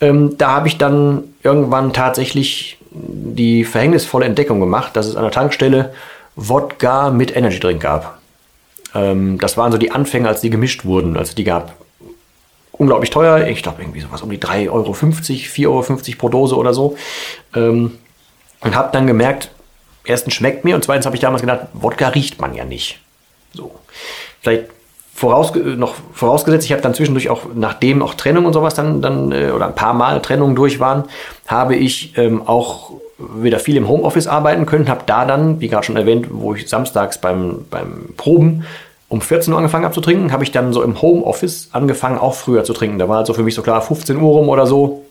Ähm, 0.00 0.36
da 0.36 0.50
habe 0.50 0.68
ich 0.68 0.76
dann 0.76 1.24
irgendwann 1.42 1.92
tatsächlich 1.92 2.78
die 2.90 3.64
verhängnisvolle 3.64 4.26
Entdeckung 4.26 4.60
gemacht, 4.60 4.96
dass 4.96 5.06
es 5.06 5.16
an 5.16 5.22
der 5.22 5.32
Tankstelle 5.32 5.94
Wodka 6.36 7.10
mit 7.10 7.34
Energy 7.34 7.58
Drink 7.58 7.82
gab. 7.82 8.18
Ähm, 8.94 9.38
das 9.38 9.56
waren 9.56 9.72
so 9.72 9.78
die 9.78 9.92
Anfänge, 9.92 10.28
als 10.28 10.40
die 10.40 10.50
gemischt 10.50 10.84
wurden, 10.84 11.16
als 11.16 11.34
die 11.34 11.44
gab 11.44 11.74
unglaublich 12.72 13.10
teuer. 13.10 13.46
Ich 13.46 13.62
glaube, 13.62 13.82
irgendwie 13.82 14.00
sowas 14.00 14.22
um 14.22 14.30
die 14.30 14.38
3,50 14.38 14.70
Euro, 14.70 14.92
4,50 14.92 15.66
Euro 15.66 16.18
pro 16.18 16.28
Dose 16.28 16.56
oder 16.56 16.74
so. 16.74 16.96
Ähm, 17.54 17.98
und 18.60 18.74
habe 18.74 18.90
dann 18.92 19.06
gemerkt, 19.06 19.50
erstens 20.04 20.34
schmeckt 20.34 20.64
mir 20.64 20.74
und 20.74 20.84
zweitens 20.84 21.06
habe 21.06 21.16
ich 21.16 21.20
damals 21.20 21.42
gedacht, 21.42 21.68
Wodka 21.72 22.08
riecht 22.08 22.40
man 22.40 22.54
ja 22.54 22.64
nicht. 22.64 23.00
So. 23.52 23.72
Vielleicht 24.40 24.66
vorausge 25.18 25.60
noch 25.60 25.96
vorausgesetzt, 26.12 26.64
ich 26.64 26.72
habe 26.72 26.82
dann 26.82 26.94
zwischendurch 26.94 27.28
auch, 27.28 27.42
nachdem 27.52 28.02
auch 28.02 28.14
Trennung 28.14 28.46
und 28.46 28.52
sowas 28.52 28.74
dann, 28.74 29.02
dann 29.02 29.32
äh, 29.32 29.50
oder 29.50 29.66
ein 29.66 29.74
paar 29.74 29.92
Mal 29.92 30.22
Trennungen 30.22 30.54
durch 30.54 30.78
waren, 30.78 31.04
habe 31.48 31.74
ich 31.74 32.16
ähm, 32.16 32.46
auch 32.46 32.92
wieder 33.18 33.58
viel 33.58 33.76
im 33.76 33.88
Homeoffice 33.88 34.28
arbeiten 34.28 34.64
können, 34.64 34.88
habe 34.88 35.02
da 35.06 35.24
dann, 35.24 35.60
wie 35.60 35.68
gerade 35.68 35.84
schon 35.84 35.96
erwähnt, 35.96 36.28
wo 36.30 36.54
ich 36.54 36.68
samstags 36.68 37.20
beim, 37.20 37.66
beim 37.68 38.14
Proben 38.16 38.64
um 39.08 39.20
14 39.20 39.52
Uhr 39.52 39.58
angefangen 39.58 39.84
habe 39.84 39.94
zu 39.94 40.00
trinken, 40.00 40.30
habe 40.30 40.44
ich 40.44 40.52
dann 40.52 40.72
so 40.72 40.82
im 40.82 41.02
Homeoffice 41.02 41.70
angefangen, 41.72 42.18
auch 42.18 42.34
früher 42.34 42.62
zu 42.62 42.72
trinken. 42.72 42.98
Da 42.98 43.08
war 43.08 43.18
also 43.18 43.34
für 43.34 43.42
mich 43.42 43.56
so 43.56 43.62
klar, 43.62 43.80
15 43.80 44.16
Uhr 44.18 44.30
rum 44.30 44.48
oder 44.48 44.66
so, 44.66 45.04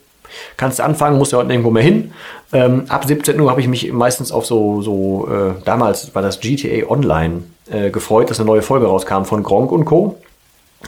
kannst 0.55 0.79
du 0.79 0.83
anfangen, 0.83 1.17
musst 1.17 1.33
ja 1.33 1.39
heute 1.39 1.51
irgendwo 1.51 1.71
mehr 1.71 1.83
hin. 1.83 2.13
Ähm, 2.53 2.85
ab 2.87 3.03
17 3.05 3.41
Uhr 3.41 3.49
habe 3.49 3.59
ich 3.59 3.67
mich 3.67 3.91
meistens 3.91 4.31
auf 4.31 4.45
so, 4.45 4.81
so 4.81 5.27
äh, 5.29 5.61
damals 5.65 6.15
war 6.15 6.21
das 6.21 6.39
GTA 6.39 6.89
Online 6.89 7.43
äh, 7.71 7.89
gefreut, 7.89 8.29
dass 8.29 8.39
eine 8.39 8.47
neue 8.47 8.61
Folge 8.61 8.87
rauskam 8.87 9.23
von 9.23 9.43
Gronk 9.43 9.71
und 9.71 9.85
Co. 9.85 10.17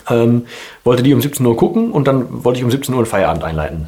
Ähm, 0.10 0.46
wollte 0.84 1.04
die 1.04 1.14
um 1.14 1.22
17 1.22 1.46
Uhr 1.46 1.58
gucken 1.58 1.92
und 1.92 2.08
dann 2.08 2.44
wollte 2.44 2.60
ich 2.60 2.64
um 2.64 2.72
17 2.72 2.94
Uhr 2.94 3.00
einen 3.00 3.08
Feierabend 3.08 3.44
einleiten. 3.44 3.88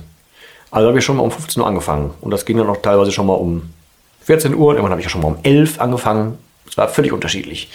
Also 0.71 0.87
habe 0.87 0.97
ich 0.97 1.05
schon 1.05 1.17
mal 1.17 1.23
um 1.23 1.31
15 1.31 1.61
Uhr 1.61 1.67
angefangen 1.67 2.11
und 2.21 2.31
das 2.31 2.45
ging 2.45 2.57
dann 2.57 2.69
auch 2.69 2.81
teilweise 2.81 3.11
schon 3.11 3.27
mal 3.27 3.33
um 3.33 3.69
14 4.23 4.55
Uhr, 4.55 4.73
irgendwann 4.73 4.91
habe 4.91 5.01
ich 5.01 5.05
ja 5.05 5.09
schon 5.09 5.21
mal 5.21 5.29
um 5.29 5.37
11 5.43 5.79
angefangen. 5.79 6.37
Es 6.67 6.77
war 6.77 6.87
völlig 6.87 7.11
unterschiedlich. 7.11 7.69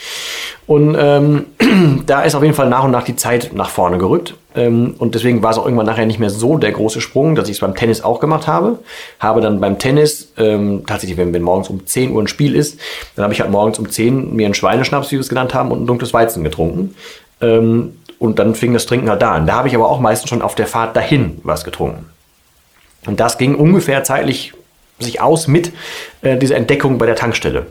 Und 0.67 0.97
ähm, 0.99 1.45
da 2.05 2.23
ist 2.23 2.35
auf 2.35 2.43
jeden 2.43 2.53
Fall 2.53 2.69
nach 2.69 2.83
und 2.83 2.91
nach 2.91 3.03
die 3.03 3.15
Zeit 3.15 3.51
nach 3.53 3.69
vorne 3.69 3.97
gerückt. 3.97 4.35
Ähm, 4.53 4.95
und 4.97 5.15
deswegen 5.15 5.41
war 5.41 5.51
es 5.51 5.57
auch 5.57 5.63
irgendwann 5.63 5.85
nachher 5.85 6.05
nicht 6.05 6.19
mehr 6.19 6.29
so 6.29 6.57
der 6.57 6.73
große 6.73 6.99
Sprung, 6.99 7.35
dass 7.35 7.47
ich 7.47 7.55
es 7.55 7.61
beim 7.61 7.73
Tennis 7.73 8.03
auch 8.03 8.19
gemacht 8.19 8.47
habe. 8.47 8.79
Habe 9.19 9.39
dann 9.39 9.61
beim 9.61 9.79
Tennis, 9.79 10.33
ähm, 10.37 10.83
tatsächlich, 10.85 11.17
wenn, 11.17 11.33
wenn 11.33 11.41
morgens 11.41 11.69
um 11.69 11.87
10 11.87 12.11
Uhr 12.11 12.21
ein 12.21 12.27
Spiel 12.27 12.53
ist, 12.53 12.79
dann 13.15 13.23
habe 13.23 13.33
ich 13.33 13.39
halt 13.39 13.49
morgens 13.49 13.79
um 13.79 13.89
10 13.89 14.35
mir 14.35 14.45
einen 14.45 14.53
Schweineschnaps, 14.53 15.07
wie 15.07 15.15
wir 15.15 15.21
es 15.21 15.29
genannt 15.29 15.53
haben, 15.53 15.71
und 15.71 15.83
ein 15.83 15.87
dunkles 15.87 16.13
Weizen 16.13 16.43
getrunken. 16.43 16.95
Ähm, 17.39 17.93
und 18.19 18.39
dann 18.39 18.53
fing 18.53 18.73
das 18.73 18.85
Trinken 18.87 19.09
halt 19.09 19.21
da 19.21 19.33
an. 19.33 19.47
Da 19.47 19.53
habe 19.53 19.69
ich 19.69 19.75
aber 19.75 19.89
auch 19.89 20.01
meistens 20.01 20.29
schon 20.29 20.41
auf 20.41 20.55
der 20.55 20.67
Fahrt 20.67 20.97
dahin 20.97 21.39
was 21.43 21.63
getrunken. 21.63 22.07
Und 23.05 23.21
das 23.21 23.37
ging 23.37 23.55
ungefähr 23.55 24.03
zeitlich 24.03 24.53
sich 24.99 25.21
aus 25.21 25.47
mit 25.47 25.71
äh, 26.23 26.35
dieser 26.37 26.55
Entdeckung 26.55 26.97
bei 26.97 27.05
der 27.05 27.15
Tankstelle. 27.15 27.67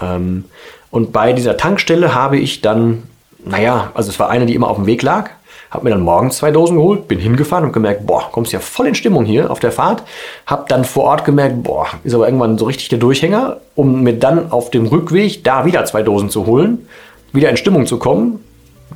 Ähm, 0.00 0.44
und 0.90 1.12
bei 1.12 1.32
dieser 1.32 1.56
Tankstelle 1.56 2.14
habe 2.14 2.38
ich 2.38 2.60
dann, 2.60 3.04
naja, 3.44 3.90
also 3.94 4.10
es 4.10 4.18
war 4.18 4.30
eine, 4.30 4.46
die 4.46 4.54
immer 4.54 4.68
auf 4.68 4.76
dem 4.76 4.86
Weg 4.86 5.02
lag, 5.02 5.30
habe 5.70 5.84
mir 5.84 5.90
dann 5.90 6.00
morgens 6.00 6.38
zwei 6.38 6.50
Dosen 6.50 6.76
geholt, 6.76 7.08
bin 7.08 7.18
hingefahren 7.18 7.64
und 7.64 7.72
gemerkt, 7.72 8.06
boah, 8.06 8.30
kommst 8.32 8.52
ja 8.52 8.58
voll 8.58 8.86
in 8.86 8.94
Stimmung 8.94 9.24
hier 9.24 9.50
auf 9.50 9.60
der 9.60 9.72
Fahrt. 9.72 10.02
Habe 10.46 10.64
dann 10.68 10.84
vor 10.84 11.04
Ort 11.04 11.24
gemerkt, 11.24 11.62
boah, 11.62 11.86
ist 12.04 12.14
aber 12.14 12.26
irgendwann 12.26 12.56
so 12.56 12.64
richtig 12.64 12.88
der 12.88 12.98
Durchhänger, 12.98 13.58
um 13.74 14.02
mir 14.02 14.14
dann 14.14 14.50
auf 14.50 14.70
dem 14.70 14.86
Rückweg 14.86 15.44
da 15.44 15.66
wieder 15.66 15.84
zwei 15.84 16.02
Dosen 16.02 16.30
zu 16.30 16.46
holen, 16.46 16.88
wieder 17.32 17.50
in 17.50 17.58
Stimmung 17.58 17.86
zu 17.86 17.98
kommen, 17.98 18.42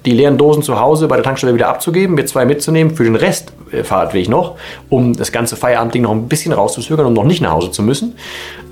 die 0.05 0.13
leeren 0.13 0.39
Dosen 0.39 0.63
zu 0.63 0.81
Hause 0.81 1.07
bei 1.09 1.17
der 1.17 1.25
Tankstelle 1.25 1.55
wieder 1.55 1.69
abzugeben, 1.69 2.15
mir 2.17 2.27
zwei 2.27 2.45
mitzunehmen 2.45 2.95
für 2.97 3.05
den 3.05 3.17
Rest 3.17 3.53
äh, 3.73 4.29
noch, 4.29 4.57
um 4.89 5.15
das 5.15 5.33
ganze 5.33 5.57
Feierabendding 5.57 6.03
noch 6.03 6.13
ein 6.13 6.29
bisschen 6.29 6.53
rauszuzögern, 6.53 7.07
um 7.07 7.13
noch 7.13 7.25
nicht 7.25 7.41
nach 7.41 7.53
Hause 7.53 7.71
zu 7.71 7.83
müssen. 7.83 8.17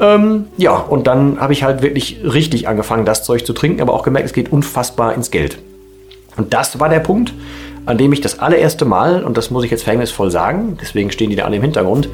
Ähm, 0.01 0.47
ja, 0.57 0.73
und 0.75 1.07
dann 1.07 1.41
habe 1.41 1.53
ich 1.53 1.63
halt 1.63 1.83
wirklich 1.83 2.19
richtig 2.25 2.69
angefangen, 2.69 3.05
das 3.05 3.25
Zeug 3.25 3.47
zu 3.47 3.53
trinken, 3.53 3.81
aber 3.81 3.95
auch 3.95 4.03
gemerkt, 4.03 4.27
es 4.27 4.33
geht 4.33 4.53
unfassbar 4.53 5.15
ins 5.15 5.31
Geld. 5.31 5.59
Und 6.37 6.55
das 6.55 6.81
war 6.81 6.89
der 6.89 7.01
Punkt, 7.01 7.35
an 7.87 7.99
dem 7.99 8.13
ich 8.13 8.21
das 8.21 8.39
allererste 8.39 8.85
Mal, 8.85 9.25
und 9.25 9.37
das 9.37 9.51
muss 9.51 9.65
ich 9.65 9.71
jetzt 9.71 9.85
verhängnisvoll 9.85 10.31
sagen, 10.31 10.79
deswegen 10.81 11.11
stehen 11.11 11.31
die 11.31 11.37
da 11.37 11.45
alle 11.45 11.57
im 11.57 11.63
Hintergrund, 11.63 12.09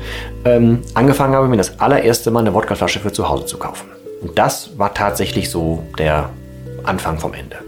ähm, 0.44 0.80
angefangen 0.94 1.34
habe, 1.34 1.48
mir 1.48 1.56
das 1.56 1.80
allererste 1.80 2.30
Mal 2.30 2.40
eine 2.40 2.54
Wodkaflasche 2.54 3.00
für 3.00 3.12
zu 3.12 3.28
Hause 3.28 3.46
zu 3.46 3.58
kaufen. 3.58 3.88
Und 4.22 4.38
das 4.38 4.70
war 4.78 4.94
tatsächlich 4.94 5.50
so 5.50 5.82
der 5.98 6.30
Anfang 6.84 7.18
vom 7.18 7.34
Ende. 7.34 7.65